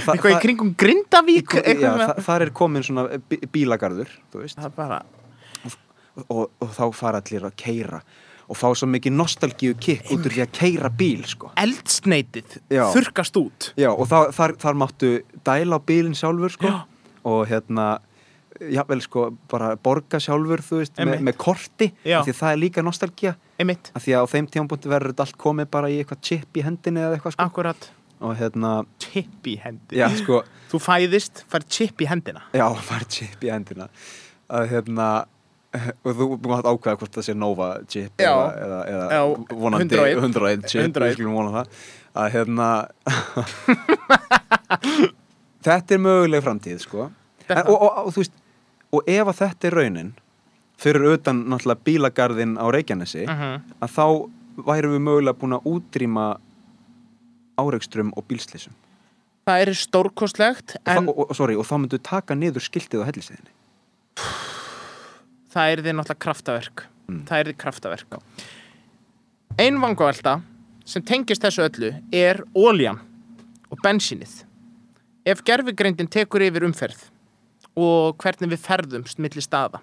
[0.00, 5.00] Eitthvað í kringum Grindavík Já, það, þar er komin svona bí- bílagarður, Það er bara
[6.28, 8.02] og, og þá fara allir að keira
[8.52, 11.52] og fá svo mikið nostalgíu kikk út úr því að keira bíl sko.
[11.56, 13.68] eldsneitið þurkast út.
[13.80, 15.12] Já, og þá, þar, þar máttu
[15.46, 16.72] dæla á bílinn sjálfur sko.
[17.28, 17.94] Og hérna
[18.72, 22.84] jafnvel sko bara borga sjálfur veist, með, með korti því að það er líka
[23.94, 27.02] af því að á þeim tímapunkti verður allt komið bara í eitthvað chip í hendinni
[27.02, 27.46] eða eitthvað sko.
[27.48, 27.90] akkurat.
[28.22, 30.42] Og hérna, chip í hendi já sko.
[30.70, 32.44] Þú fæðist, fær chip í hendina.
[32.54, 33.88] Já, bara chip í hendina.
[34.52, 35.08] Að hérna
[36.04, 38.32] og þú mátt ákveða hvort það sé Nova chip Já.
[38.32, 39.24] eða, eða, eða
[39.62, 40.18] vonandi 101.
[40.20, 41.06] 101 chip, 101.
[41.06, 41.66] við skulum vona það
[42.22, 42.68] að hérna
[45.66, 47.00] þetta er möguleg framtíð sko
[47.48, 48.36] en, og, og, og þú veist
[48.92, 50.10] og ef að þetta er raunin
[50.82, 53.50] fyrir utan náttúrulega bílagarðin á Reykjanesi Mhm.
[53.80, 54.04] að þá
[54.68, 56.26] værum við mögulega búin að útrýma
[57.56, 58.74] áreikstrum og bílslýsum
[59.48, 63.52] það er stórkostlegt en og, og, þá myndu taka niður skiltið á helliseiðinni
[65.52, 67.24] það er því náttúrulega kraftaverk Mm.
[67.26, 68.14] það er því kraftaverk
[69.58, 70.36] ein vangavelta
[70.86, 73.00] sem tengist þessu öllu er óljan
[73.70, 74.44] og bensínið
[75.26, 77.02] ef gerfigreindin tekur yfir umferð
[77.76, 79.80] og hvernig við ferðumst milli staða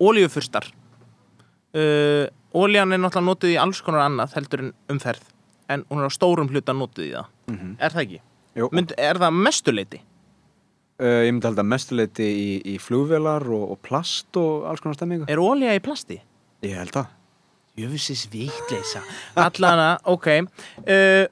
[0.00, 2.26] ólíufurstar uh,
[2.56, 5.24] óljan er náttúrulega notuð í alls konar annað heldur en umferð
[5.72, 7.76] en hún er á stórum hluta notuð í það Mhm.
[7.80, 8.20] er það ekki?
[8.72, 10.00] Mynd, er það mestuleiti?
[11.00, 15.28] Uh, ég myndi halda mestuleiti í, í flugvelar og, og plast og alls konar stemmingu
[15.30, 16.20] Er ólja í plasti?
[16.66, 17.12] ég held það
[17.76, 19.02] Jöfisins vitleisa
[19.36, 21.26] Allana, ok uh,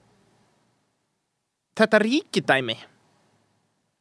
[1.75, 2.77] Þetta ríkidæmi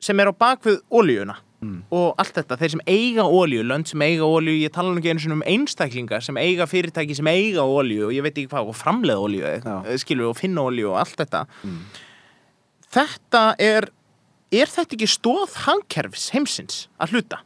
[0.04, 1.78] sem er á bakvið ólíuna Mm.
[1.96, 5.14] og allt þetta, þeir sem eiga ólíu lönd sem eiga ólíu, ég tala nú ekki
[5.14, 8.68] einu sinni um einstaklingar sem eiga fyrirtæki sem eiga ólíu og ég veit ekki hvað,
[8.68, 9.78] og framleða ólíu Já.
[10.02, 11.78] skilur, og finna ólíu og allt þetta Mm.
[12.98, 13.88] þetta er
[14.54, 17.40] er þetta ekki stóð hangkerfis heimsins að hluta?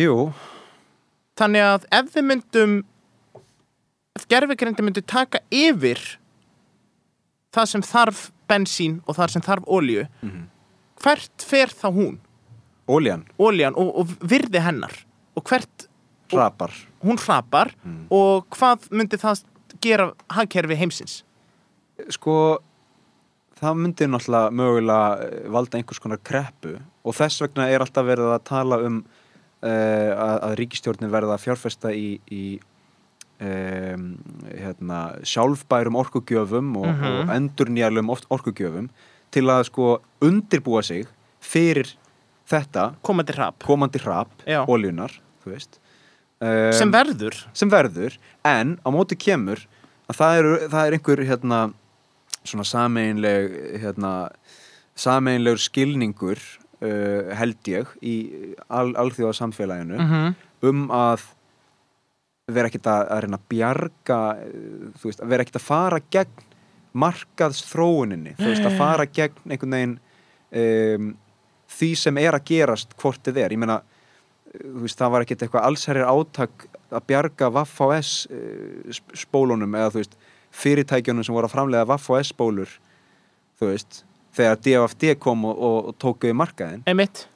[0.00, 0.32] Jú,
[1.34, 2.74] Þannig að ef við myndum
[4.14, 5.98] ef gerfigreindi myndi taka yfir
[7.54, 10.44] það sem þarf bensín og það sem þarf ólíu Mhm.
[11.02, 12.18] hvert fer þá hún,
[12.88, 14.94] óljan, ólían og, og virði hennar
[15.36, 15.88] og hvert
[16.30, 16.70] hrapar
[17.02, 18.06] hún hrapar Mm.
[18.10, 19.42] og hvað myndi það
[19.80, 21.22] gera hagkerfi heimsins
[22.10, 22.58] sko
[23.64, 26.76] það myndi náttúrulega mögulega eh, valda einhvers konar kreppu.
[27.04, 29.00] Og þess vegna er alltaf verið að tala um
[29.64, 32.44] uh, að, að ríkistjórnin verða að fjárfesta í, í
[33.44, 34.06] um,
[34.54, 37.04] hérna, sjálfbærum orkugjöfum og, Mhm.
[37.04, 38.88] og endurnýjarlum orkugjöfum
[39.34, 41.06] til að sko undirbúa sig
[41.40, 41.94] fyrir
[42.48, 43.58] þetta komandi hrap.
[43.64, 44.64] komandi hrap, Já.
[44.66, 45.10] óljunar
[45.44, 45.78] þú veist.
[46.40, 47.46] Um, sem verður.
[47.54, 48.16] sem verður.
[48.44, 49.66] En á móti kemur
[50.08, 51.72] að það er, það er einhver hérna,
[52.44, 54.12] svona sameinleg hérna,
[54.96, 58.16] sameinlegur skilningur uh, held ég í
[58.68, 60.34] al, alþjóða samfélaginu mm
[60.64, 61.26] um að
[62.48, 66.00] vera ekkert að, að reyna að bjarga uh, þú veist, að vera ekkert að fara
[66.16, 66.50] gegn
[66.94, 68.36] markaðsþróuninni.
[68.38, 69.94] Þú veist, að fara gegn einhvern veginn
[70.60, 71.08] um,
[71.74, 73.80] því sem er að gerast hvort þið er, ég meina
[74.54, 79.90] þú veist, það var ekkert eitthvað allsherjar átak að bjarga Vaff AS uh, spólunum eða
[79.94, 80.16] þú veist
[80.54, 82.70] fyrirtækjunum sem voru að framlega Vaff AS spólur
[83.60, 84.02] þú veist,
[84.34, 87.26] þegar DFD kom og, og, og tók við markaðin einmitt,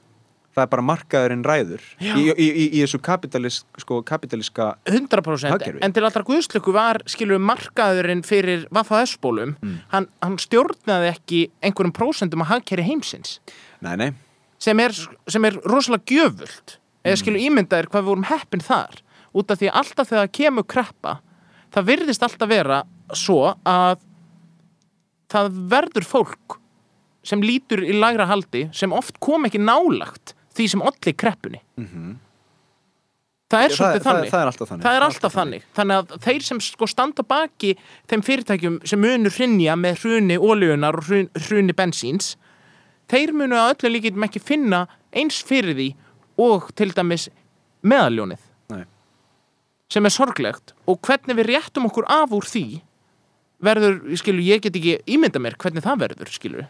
[0.54, 1.82] það er bara markaðurinn ræður.
[2.02, 5.82] Í, í, í, í þessu kapitalist, sko, kapitaliska 100% Hagkerfi.
[5.86, 9.76] en til allra guðslöku var skilur markaðurinn fyrir Vaffa-S-bólum Mm.
[9.92, 13.38] hann, hann stjórnaði ekki einhverjum prósentum að hagkerri heimsins.
[13.80, 14.10] Nei, nei,
[14.58, 14.90] sem er,
[15.30, 16.78] sem er rosalega gjöfult.
[17.06, 18.98] Eða skilur ímyndaðir hvað við vorum heppin þar.
[19.38, 21.12] Út af því að alltaf þegar það kemur kreppa
[21.72, 22.82] það virðist alltaf vera
[23.16, 24.00] svo að
[25.32, 26.58] það verður fólk
[27.26, 31.60] sem lítur í lægra haldi sem oft kom ekki nálagt því sem olli kreppunni.
[31.80, 32.16] Mm
[33.48, 34.30] það er svolítið þannig.
[34.32, 34.84] það er alltaf þannig.
[34.84, 35.64] Það er alltaf þannig.
[35.76, 36.00] Þannig.
[36.02, 37.70] Að þeir sem sko standa baki
[38.10, 42.34] þeim fyrirtækjum sem munu hrinja með hruni ólíunar og hrun, hruni bensíns,
[43.08, 44.84] þeir munu að öllu líkindum ekki finna
[45.16, 45.88] eins fyrir því
[46.44, 47.28] og til dæmis
[47.82, 48.44] meðaljónið.
[48.68, 48.84] Nei.
[49.88, 52.82] sem er sorglegt og hvernig við réttum okkur af úr því
[53.64, 56.66] verður, skilu, ég get ekki ímynda mér hvernig það verður, skilu.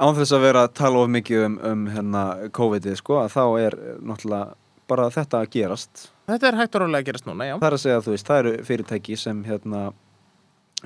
[0.00, 2.22] án þess að vera að tala of mikið um, um hérna,
[2.56, 4.54] COVID-ið sko, að þá er eh, náttúrulega
[4.88, 7.54] bara þetta að gerast Þetta er hægt og rálega að gerast núna, já.
[7.60, 9.82] það er að segja þú veist, það eru fyrirtæki sem hérna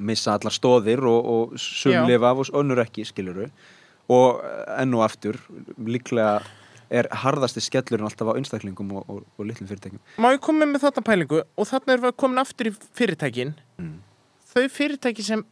[0.00, 1.62] missa allar stóðir og, og Já.
[1.64, 3.48] sum lifa af og önnur ekki, skiluru
[4.10, 4.40] og
[4.78, 5.36] enn og aftur
[5.86, 6.40] líklega
[6.90, 10.86] er harðasti skellurinn alltaf á einstaklingum og, og, og litlum fyrirtækjum Má ég koma með
[10.86, 13.98] þetta pælingu og þarna erum við komin aftur í fyrirtækin Mm.
[14.50, 15.44] Þau fyrirtæki sem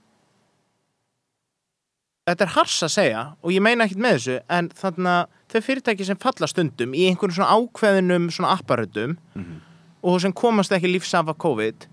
[2.29, 5.15] þetta er hars að segja og ég meina ekkert með þessu en þarna
[5.49, 9.61] þau fyrirtæki sem falla stundum í einhvern svona ákveðinum svona apparutum Mhm.
[10.03, 11.87] og sem komast ekki lífs af að COVID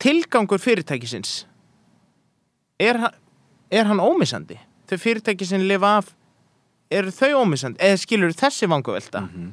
[0.00, 1.46] tilgangur fyrirtækisins
[2.80, 2.96] er,
[3.70, 4.56] er hann ómissandi
[4.88, 6.14] þau fyrirtæki sem lifa af
[6.90, 9.52] eru þau ómissandi eða skilur þessi vangavelta Mhm.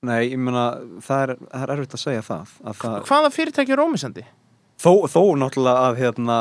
[0.00, 0.66] Nei, ég meina
[1.04, 4.22] það er, það er erfitt að segja það, að það hvaða fyrirtæki er ómissandi?
[4.80, 6.38] þó, þó náttúrulega að hérna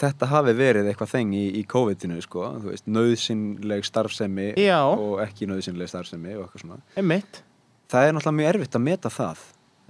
[0.00, 4.78] þetta hafi verið eitthvað þeng í, í COVID-inu sko, þú veist, nöðsynleg starfsemi Já.
[4.86, 7.42] og ekki nöðsynleg starfsemi og eitthvað svona Einmitt.
[7.90, 9.42] það er náttúrulega mjög erfitt að meta það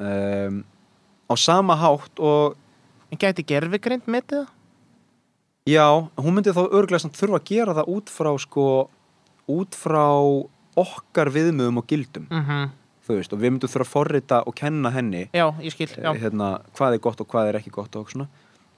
[0.09, 0.59] um,
[1.29, 2.59] á sama hátt og
[3.13, 4.47] En gæti gerfigreind metið
[5.69, 5.85] já,
[6.17, 8.67] hún myndi þá örglega þurfa að gera það út frá sko,
[9.53, 10.07] út frá
[10.77, 12.71] okkar viðmöðum og gildum Mm -hmm.
[13.09, 16.15] veist, og við myndum þurfa að forrita og kenna henni Já, skil, já.
[16.15, 18.29] eh, hérna, hvað er gott og hvað er ekki gott og svona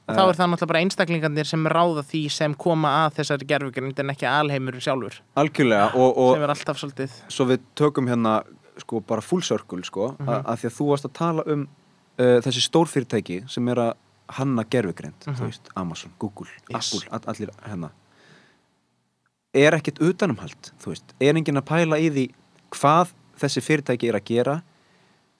[0.08, 3.98] Og þá er það náttúrulega bara einstaklingarnir sem ráða því sem koma að þessari gerfugrind
[4.00, 5.20] en ekki alheimur sjálfur.
[5.36, 7.10] algjörlega og, og sem er alltaf svolítið.
[7.28, 8.42] svo við tökum hérna
[8.78, 10.28] sko bara full circle sko Mhm.
[10.28, 11.68] að, að því að þú varst að tala um
[12.18, 13.92] uh, þessi stórfyrirtæki sem er að
[14.28, 14.62] hanna
[15.24, 15.46] þú Mhm.
[15.46, 16.94] veist, Amazon, Google, Yes.
[16.94, 17.90] Apple, all, allir hérna
[19.54, 22.26] er ekkert utanumhald, þú veist, er enginn að pæla í því
[22.74, 24.58] hvað þessi fyrirtæki er að gera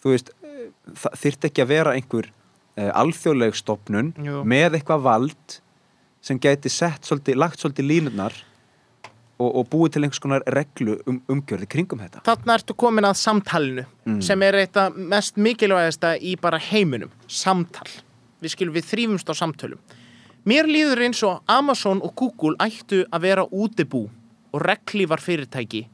[0.05, 4.43] þú veist, eh, það þyrfti ekki að vera einhver uh, alþjóðleg stopnun Jú.
[4.45, 5.61] með eitthvað vald
[6.25, 8.35] sem gæti sett svolítið, lagt svolítið línunar
[9.39, 13.19] og, og búið til einhvers konar reglu um, umgjörði kringum þetta Þarna ertu komin að
[13.21, 14.19] samtalinu Mm.
[14.21, 17.09] sem er eitt af mest mikilvægasta í bara heiminum.
[17.27, 17.87] Samtal.
[18.45, 19.79] Við skilum við þrýfumst á samtölum.
[20.45, 24.07] Mér líður eins og Amazon og Google ættu að vera útibú
[24.55, 25.87] og reglívar fyrirtæki.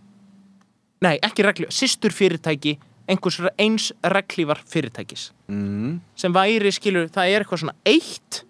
[1.00, 2.76] Nei, ekki reglívar, systur fyrirtæki
[3.10, 5.30] einhvers eins reglívar fyrirtækis.
[5.48, 6.00] mm.
[6.16, 8.44] sem væri, skilur, það er eitthvað svona eitt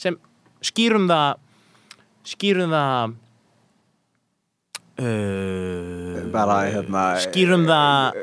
[0.00, 0.16] sem
[0.64, 1.40] skýrum það
[2.30, 3.14] skýrum það
[5.00, 8.18] uh, bara hérna skýrum það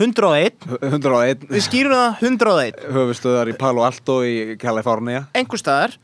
[0.00, 5.98] 101 101 við skýrum það 101 höfustöðar í Palo Alto í Kalifornia einhver staðar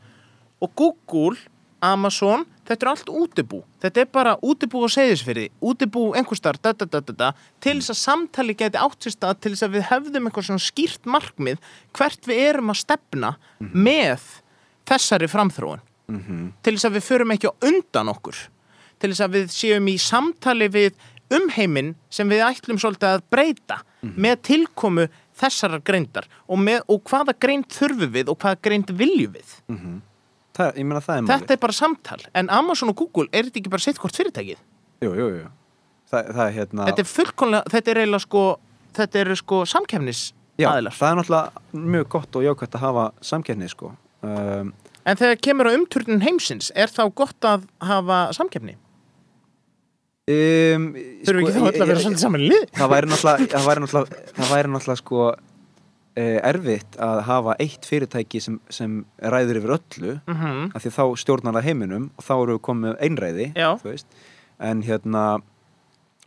[0.63, 1.37] og Google,
[1.83, 3.61] Amazon þetta er allt útibú.
[3.81, 7.29] Þetta er bara útibú og segðisfyrði útibú einhver staðar da, da, da, da, da,
[7.63, 10.65] til þess að samtali geti átt sér stað til þess að við hefðum eitthvað svona
[10.65, 11.61] skýrt markmið
[11.97, 14.25] hvert við erum að stefna með
[14.89, 15.85] þessari framþróun.
[16.07, 16.51] Mm -hmm.
[16.63, 18.37] til þess að við förum ekki á undan okkur.
[18.99, 20.93] Til þess að við séum í samtali við
[21.29, 27.35] umheiminn sem við ætlum svolítið að breyta með tilkomu þessarar greindar og, með, og hvaða
[27.35, 29.49] greind þurfum við og hvaða greind viljum við
[30.57, 33.61] það, ég meina það er þetta er bara samtal en Amazon og Google er þetta
[33.61, 34.57] ekki bara sitt hvort fyrirtækið
[35.05, 35.51] jú, jú, jú.
[36.11, 38.43] það, það er hérna Þetta er fullkomlega, þetta er eiginlega sko
[38.97, 40.23] þetta eru sko samkefnis
[40.57, 43.93] já, aðilar það er náttúrulega mjög gott og jákvæmt að hafa samkeppni sko
[44.25, 44.73] um,
[45.07, 48.73] En þegar kemur á umturnin heimsins er þá gott að hafa samkefni?
[50.27, 50.87] um,
[51.23, 52.65] Þurfum ekki þá öll að vera svolítið saman í lið?
[52.75, 55.21] það væri náttúrulega það væri náttúrulega, sko
[56.17, 61.57] erfitt að hafa eitt fyrirtæki sem, sem ræður yfir öllu Mm af því þá stjórnar
[61.57, 63.51] það heiminum og þá eru við komið einræði
[64.59, 65.23] en hérna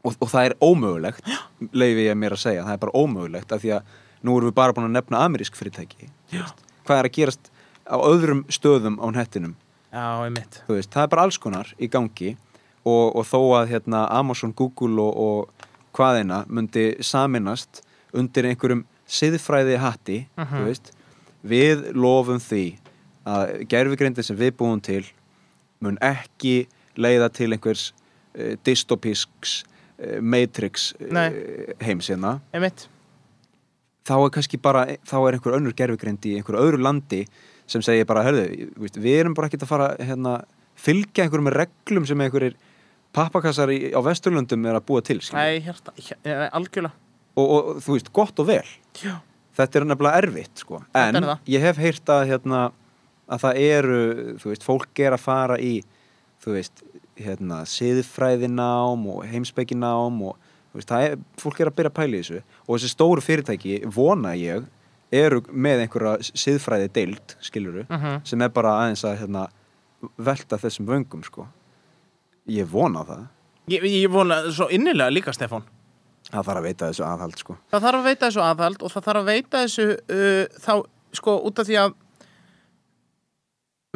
[0.04, 1.32] og, og það er ómögulegt
[1.72, 4.54] leifi ég mér að segja, það er bara ómögulegt af því að nú erum við
[4.54, 7.50] bara búin að nefna amerísk fyrirtæki hvað er að gerast
[7.90, 9.56] á öðrum stöðum á hettinum
[9.90, 10.60] Já, einmitt.
[10.68, 12.36] Þú veist, það er bara alls konar í gangi
[12.86, 15.66] og, og þó að hérna, Amazon, Google og, og
[15.98, 17.82] hvaðina myndi saminast
[18.14, 20.54] undir einhverjum siðfræði hatti Mhm.
[20.54, 20.92] þú veist,
[21.44, 22.64] við lofum því
[23.26, 25.04] að gerfigreindin sem við búum til
[25.80, 26.66] mun ekki
[27.00, 27.90] leiða til einhvers
[28.38, 29.64] uh, dystopísks
[29.98, 31.28] uh, matrix Nei.
[31.28, 32.38] uh, heimsina
[34.06, 37.24] þá er kannski bara, þá er einhver önnur gerfigreind í einhver öðru landi
[37.70, 40.38] sem segir bara, hörðu, við, erum bara ekki að fara hérna,
[40.80, 42.56] fylgja einhverjum reglum sem einhverjir
[43.14, 45.38] pappakassar í, á Vesturlundum er að búa til skilur.
[45.38, 46.94] Æ, hérta, hér, algjörlega
[47.40, 48.68] og, og þú veist, gott og vel
[49.02, 49.16] Já.
[49.56, 50.82] þetta er nefnilega erfitt sko.
[50.94, 52.60] en er ég hef heyrt að, hérna,
[53.30, 54.00] að það eru,
[54.42, 55.74] þú veist, fólk er að fara í,
[56.44, 56.82] þú veist
[57.20, 60.36] hérna, siðfræðinám og heimspekinám og
[60.74, 64.34] veist, er, fólk er að byrja að pæla í þessu og þessi stóru fyrirtæki, vona
[64.38, 64.66] ég
[65.12, 68.20] eru með einhverja siðfræði deild, skiluru, Mhm.
[68.24, 69.48] sem er bara aðeins að hérna,
[70.18, 71.46] velta þessum vöngum sko.
[72.48, 73.26] ég vona það
[73.68, 75.62] Ég, ég vona svo innilega líka, Stefán
[76.30, 77.56] það þarf að veita þessu aðhald sko.
[77.70, 80.74] Það þarf að veita þessu aðhald og það þarf að veita þessu uh, þá,
[81.20, 81.94] sko, út af því að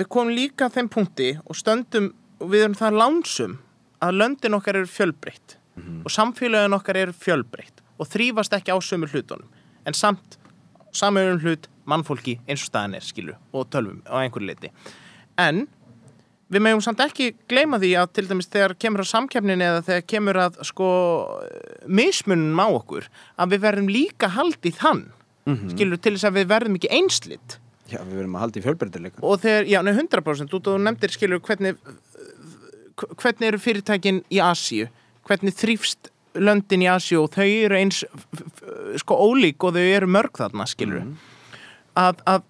[0.00, 2.08] við komum líka að þeim punkti og stöndum
[2.42, 3.58] og við erum það lánsum
[4.04, 9.08] að löndin okkar eru fjölbreytt og samfélagin okkar eru fjölbreytt og þrýfast ekki á sömu
[9.10, 9.46] hlutunum.
[9.86, 10.36] En samt
[10.94, 14.70] samöðum hlut mannfólki eins og staðan er skilu og tölvum á einhverju leiti
[15.40, 15.66] en
[16.52, 20.02] við megum samt ekki gleyma því að til dæmis þegar kemur að samkeppnin eða þegar
[20.12, 20.88] kemur að sko
[21.88, 23.06] mismunum á okkur
[23.40, 25.04] að við verðum líka haldið þann
[25.44, 25.74] Mhm.
[25.74, 27.58] skilur til þess að við verðum ekki einslitt
[27.92, 30.84] já, við verðum að halda í fjölbreytileika og þegar, já, nei, 100% út og þú
[30.86, 31.76] nefndir skilur hvernig
[33.20, 34.86] hvernig eru fyrirtækin í Asíu?
[35.28, 36.08] Hvernig þrýfst
[36.40, 37.24] löndin í Asíu?
[37.26, 38.04] Og þau eru eins
[39.02, 41.02] sko ólík og þau eru mörg þarna skilur
[41.94, 42.42] að, að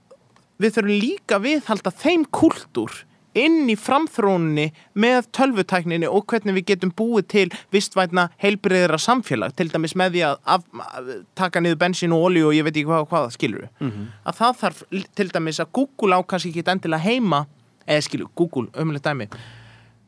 [0.62, 2.94] við þurfum líka viðhalda þeim kultúr
[3.34, 4.66] inn í framþróunni
[5.00, 9.54] með tölvutækninni og hvernig við getum búið til vistvætna heilbriðra samfélag.
[9.58, 10.64] Til dæmis með því að af,
[10.98, 14.06] að taka niður bensín og olíu og ég veit ekki hvað, hvað skilur Mhm.
[14.26, 14.82] að það þarf
[15.14, 17.46] til dæmis að Google á kannski ekki endilega heima
[17.88, 19.28] eða skilur, Google, umlega dæmi.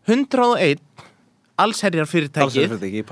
[0.07, 0.79] 101
[1.59, 3.03] allsherjar alls er fyrirtækið fyrirtæki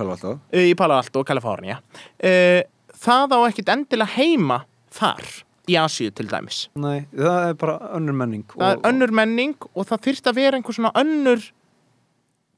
[0.70, 2.60] í Palo Alto, Kalifornia uh,
[3.04, 4.60] það á ekkit endilega heima
[4.94, 5.24] þar
[5.68, 6.68] í Asíu til dæmis.
[6.76, 10.58] Nei, það er bara önnur menning það er önnur menning og það þyrft að vera
[10.58, 11.46] einhver svona önnur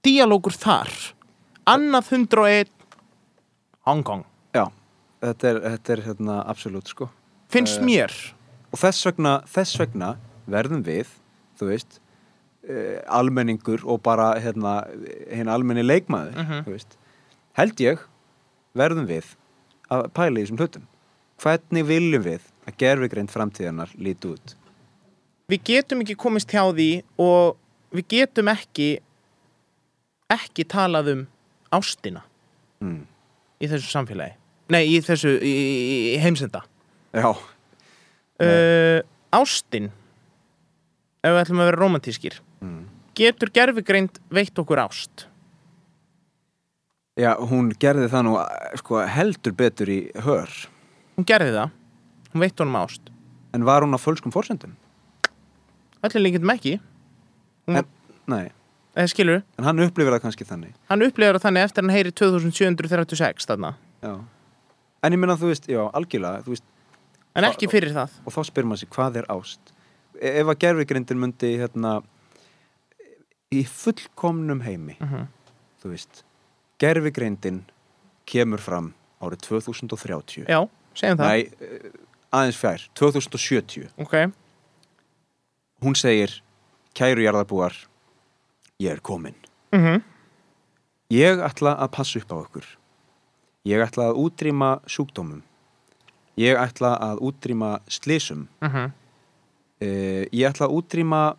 [0.06, 0.90] díalógur þar.
[1.66, 2.72] Annað 101
[3.86, 4.64] Hong Kong, Já,
[5.22, 7.08] þetta er, þetta er hérna absolutt sko.
[7.50, 8.12] Finnst Eh, mér.
[8.72, 10.16] Og þess vegna, þess vegna
[10.50, 11.06] verðum við,
[11.58, 12.00] þú veist
[12.68, 14.80] uh, almenningur og bara hérna,
[15.30, 16.64] hérna almenni leikmaður Mhm.
[16.66, 16.96] þú veist,
[17.54, 17.98] held ég
[18.74, 19.24] verðum við
[19.90, 20.86] að pæla í þessum hlutum.
[21.38, 24.54] Hvernig viljum við að gerfigreind framtíðarnar líti út.
[25.50, 26.90] Við getum ekki komist hjá því
[27.22, 27.56] og
[27.94, 28.88] við getum ekki
[30.32, 31.20] ekki talað um
[31.74, 32.24] ástina
[32.82, 33.04] mm.
[33.62, 34.34] í þessu samfélagi.
[34.74, 35.86] Nei, í þessu í, í,
[36.16, 36.64] í heimsenda.
[37.14, 37.30] Já,
[38.42, 38.98] uh,
[39.36, 39.92] ástin
[41.22, 42.82] ef við ætlum að vera romantískir mm.
[43.18, 45.26] getur gerfigreind veitt okkur ást?
[47.16, 48.34] Já, hún gerði það nú
[48.82, 50.52] sko, heldur betur í hör.
[51.16, 51.76] Hún gerði það,
[52.36, 53.08] hún veitt honum ást.
[53.56, 54.76] En var hún á fölskum forsendum?
[56.06, 56.76] allir líkindum ekki.
[57.66, 57.86] Hún, En,
[58.30, 58.50] nei,
[58.94, 60.74] eða skilur, en hann upplifir það kannski þannig.
[60.90, 63.72] Hann upplifir það þannig eftir hann heyri 2736 þarna,
[64.04, 64.12] Já.
[65.04, 66.64] En ég meina þú veist, já, algjörlega veist,
[67.36, 68.14] en ekki fyrir það.
[68.26, 69.72] Og þá spyrir maður sig hvað er ást?
[70.16, 71.92] E- ef að gerfigrindin myndi hérna
[73.52, 75.26] í fullkomnum heimi uh
[75.82, 76.22] þú veist,
[76.82, 77.60] gerfigrindin
[78.26, 80.58] kemur fram árið 2030 já,
[80.94, 81.28] segjum það.
[81.28, 81.90] Nei, eh,
[82.34, 84.16] aðeins fjær 2070, ok,
[85.84, 86.40] hún segir
[86.96, 87.76] kæru jarðarbúar
[88.82, 89.36] ég er komin.
[89.72, 90.00] Uh
[91.06, 92.66] ég ætla að passa upp á okkur
[93.66, 95.42] ég ætla að útrýma sjúkdómum.
[96.36, 98.90] Ég ætla að útrýma slísum uh
[99.76, 101.36] Uh, ég ætla að útrýma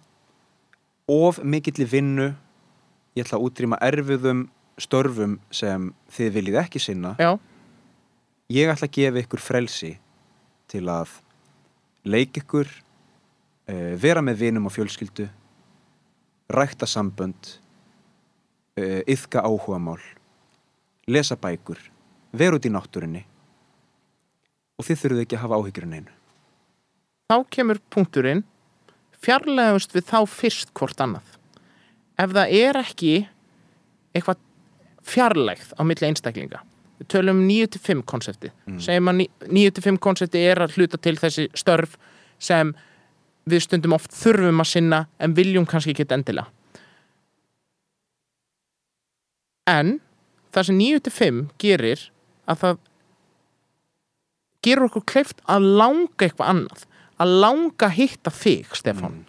[1.10, 2.36] of mikilli vinnu.
[3.18, 4.44] Ég ætla að útrýma erfiðum
[4.78, 7.16] störfum sem þið viljið ekki sinna.
[7.18, 7.40] Já,
[8.54, 9.98] ég ætla að gefa ykkur frelsi
[10.72, 11.14] til að
[12.08, 15.28] leik ykkur uh, vera með vinum og fjölskyldu
[16.54, 17.54] rækta sambönd
[18.80, 20.04] uh, yfka áhugamál
[21.08, 21.80] lesa bækur
[22.38, 23.24] vera út í náttúrinni
[24.78, 26.14] og þið þurfuð ekki að hafa áhyggjur en einu
[27.28, 28.46] þá kemur punkturinn
[29.24, 31.26] fjarlægust við þá fyrst hvort annað.
[32.18, 33.14] Ef það er ekki
[34.16, 34.42] eitthvað
[35.08, 36.64] fjarlægð á milli einstaklinga
[36.98, 38.80] við tölum um 9-5 konsepti mm.
[38.84, 39.24] segjum að
[39.54, 41.98] 9-5 konsepti er að hluta til þessi störf
[42.40, 42.74] sem
[43.48, 46.50] við stundum oft þurfum að sinna en viljum kannski ekki endilega.
[49.68, 49.98] En
[50.56, 52.04] það sem 9-5 gerir
[52.48, 52.84] að það
[54.66, 56.86] gerur okkur kleift að langa eitthvað annað
[57.22, 59.22] að langa hitta þig, Stefán.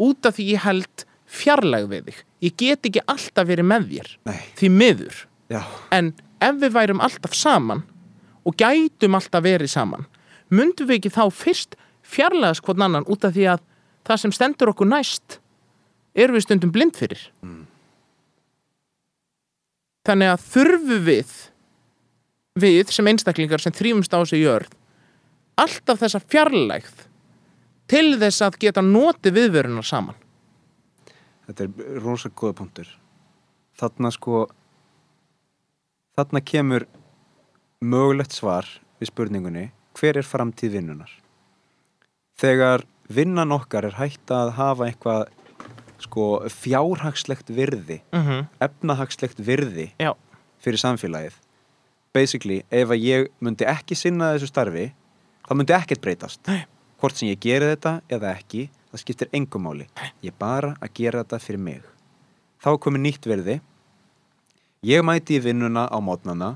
[0.00, 1.04] Út af því ég held
[1.34, 2.20] fjarlæg við þig.
[2.44, 4.12] Ég get ekki alltaf verið með þér.
[4.28, 5.20] Nei, því miður.
[5.52, 5.60] Já,
[5.94, 6.12] en
[6.44, 7.84] ef við værum alltaf saman
[8.44, 10.06] og gætum alltaf verið saman
[10.52, 13.64] myndum við ekki þá fyrst fjarlægast hvern annan út af því að
[14.04, 15.38] það sem stendur okkur næst
[16.14, 17.22] erum við stundum blind fyrir.
[20.04, 21.34] Þannig að þurfum við
[22.60, 24.74] við sem einstaklingar sem þrýfumst á sig jörð
[25.58, 27.06] alltaf þessa fjarlægð
[27.90, 30.16] til þess að geta notið viðverunar saman.
[31.48, 32.88] Þetta er rosa góða punktur.
[33.78, 34.46] Þarna sko
[36.18, 36.86] þarna kemur
[37.84, 38.68] mögulegt svar
[39.00, 41.14] við spurningunni hver er framtíð vinnunar
[42.40, 45.26] þegar vinnan okkar er hægt að hafa eitthvað
[46.04, 48.46] sko fjárhagslegt virði mm -hmm.
[48.60, 50.12] efnahagslegt virði Já,
[50.58, 51.40] fyrir samfélagið
[52.14, 54.86] basically, ef að ég myndi ekki sinna þessu starfi
[55.44, 56.40] þá myndi ekkert breytast.
[56.46, 56.64] Nei.
[57.02, 59.84] hvort sem ég geri þetta eða ekki það skiptir engum máli.
[60.24, 61.82] Ég er bara að gera þetta fyrir mig.
[62.62, 63.58] Þá komið nýtt verði
[64.84, 66.54] ég mæti í vinnuna á mótnana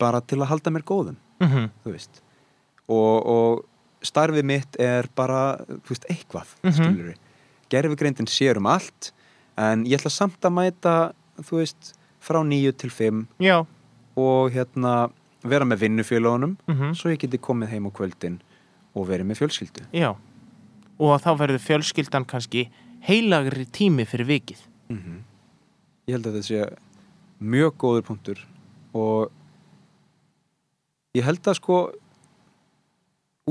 [0.00, 2.22] bara til að halda mér góðum mm þú veist.
[2.88, 3.64] Og, og
[4.02, 6.98] starfið mitt er bara þú veist, eitthvað mm Mhm.
[6.98, 7.14] -hmm.
[7.70, 9.12] gerfugreindin sér um allt
[9.56, 13.66] en ég ætla samt að mæta þú veist, frá nýju til fimm já.
[14.16, 15.10] og hérna
[15.44, 18.40] vera með vinnufélagunum mm svo ég geti komið heim á kvöldin
[18.94, 19.82] og verið með fjölskyldu.
[19.92, 20.14] Já,
[20.98, 22.68] og þá verður fjölskyldan kannski
[23.08, 24.58] heilagri tími fyrir vikið.
[26.08, 26.76] ég held að þetta sé
[27.42, 28.40] mjög góður punktur
[28.96, 29.32] og
[31.16, 31.78] ég held að sko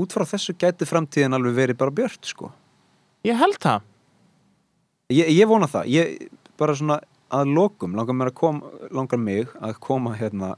[0.00, 2.50] út frá þessu gæti framtíðin alveg verið bara björt sko.
[3.26, 3.82] Ég held það.
[5.12, 5.90] ég, ég vona það.
[5.92, 7.00] Ég bara svona
[7.32, 10.54] að lokum langar mér að koma langar mig að koma hérna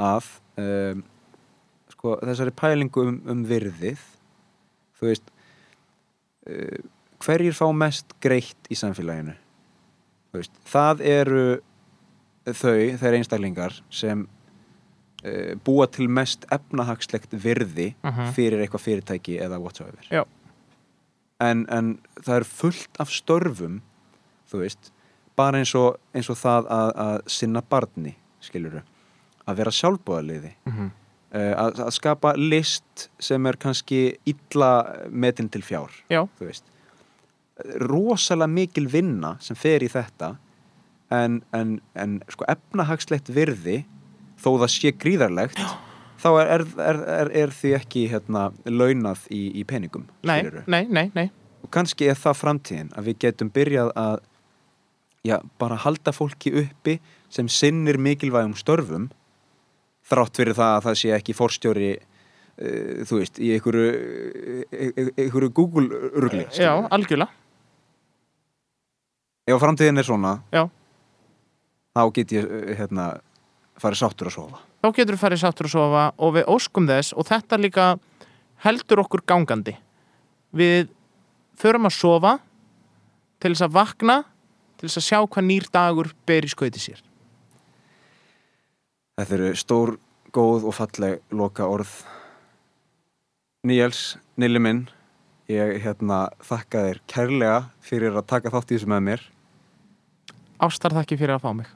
[0.00, 0.26] að
[0.60, 1.04] um,
[1.92, 4.02] sko þessari pælingu um, um virðið.
[4.98, 5.30] Þú veist
[6.48, 6.80] uh,
[7.20, 9.36] hverjir fá mest greitt í samfélaginu?
[10.30, 11.44] Þú veist, það eru
[12.56, 14.26] þau, þeir einstaklingar sem
[15.24, 18.32] uh, búa til mest efnahagslegt virði Mhm.
[18.36, 20.04] fyrir eitthvað fyrirtæki eða whatsoever
[21.40, 23.80] en, en það er fullt af störfum
[24.50, 24.92] þú veist
[25.36, 28.82] bara eins og, eins og það að, að sinna barni, skiluru
[29.46, 30.90] að vera sjálfbúðaliði Mm -hmm.
[31.34, 36.28] uh, að, að skapa list sem er kannski illa metin til fjár Já.
[36.38, 36.64] þú veist
[37.80, 40.36] rosalega mikil vinna sem fer í þetta
[41.10, 43.82] en, en, en sko efnahagslegt virði
[44.40, 45.68] þó það sé gríðarlegt Já.
[46.22, 51.06] þá er, er, er, er, því ekki hérna, launað í, í peningum Nei, nei, nei,
[51.16, 51.28] nei.
[51.64, 54.20] og kannski er það framtíðin að við getum byrjað að
[55.26, 56.98] já, bara halda fólki uppi
[57.30, 59.10] sem sinnir mikilvægum störfum
[60.10, 65.52] þrátt fyrir það að það sé ekki forstjóri uh, þú veist, í einhverju uh, einhverju
[65.58, 67.30] Google-rugli Já, algjörlega.
[69.50, 70.64] ef framtíðin er svona Já.
[71.96, 73.12] Þá get ég uh, hérna,
[73.80, 77.12] farið sáttur að sofa Þá getur við farið sáttur að sofa og við óskum þess
[77.12, 77.86] og þetta líka
[78.64, 79.74] heldur okkur gangandi.
[80.56, 80.88] Við
[81.60, 82.38] förum að sofa
[83.40, 84.16] til þess að vakna,
[84.80, 87.02] til þess að sjá hvað nýr dagur ber í skauti sér.
[89.20, 89.92] Þetta eru stór,
[90.32, 91.92] góð og falleg loka orð
[93.68, 94.86] Níels, Nili minn
[95.50, 99.26] ég hérna þakka þér kærlega fyrir að taka þátt í þessu með mér
[100.60, 101.68] Ástar þakki fyrir að fá mig.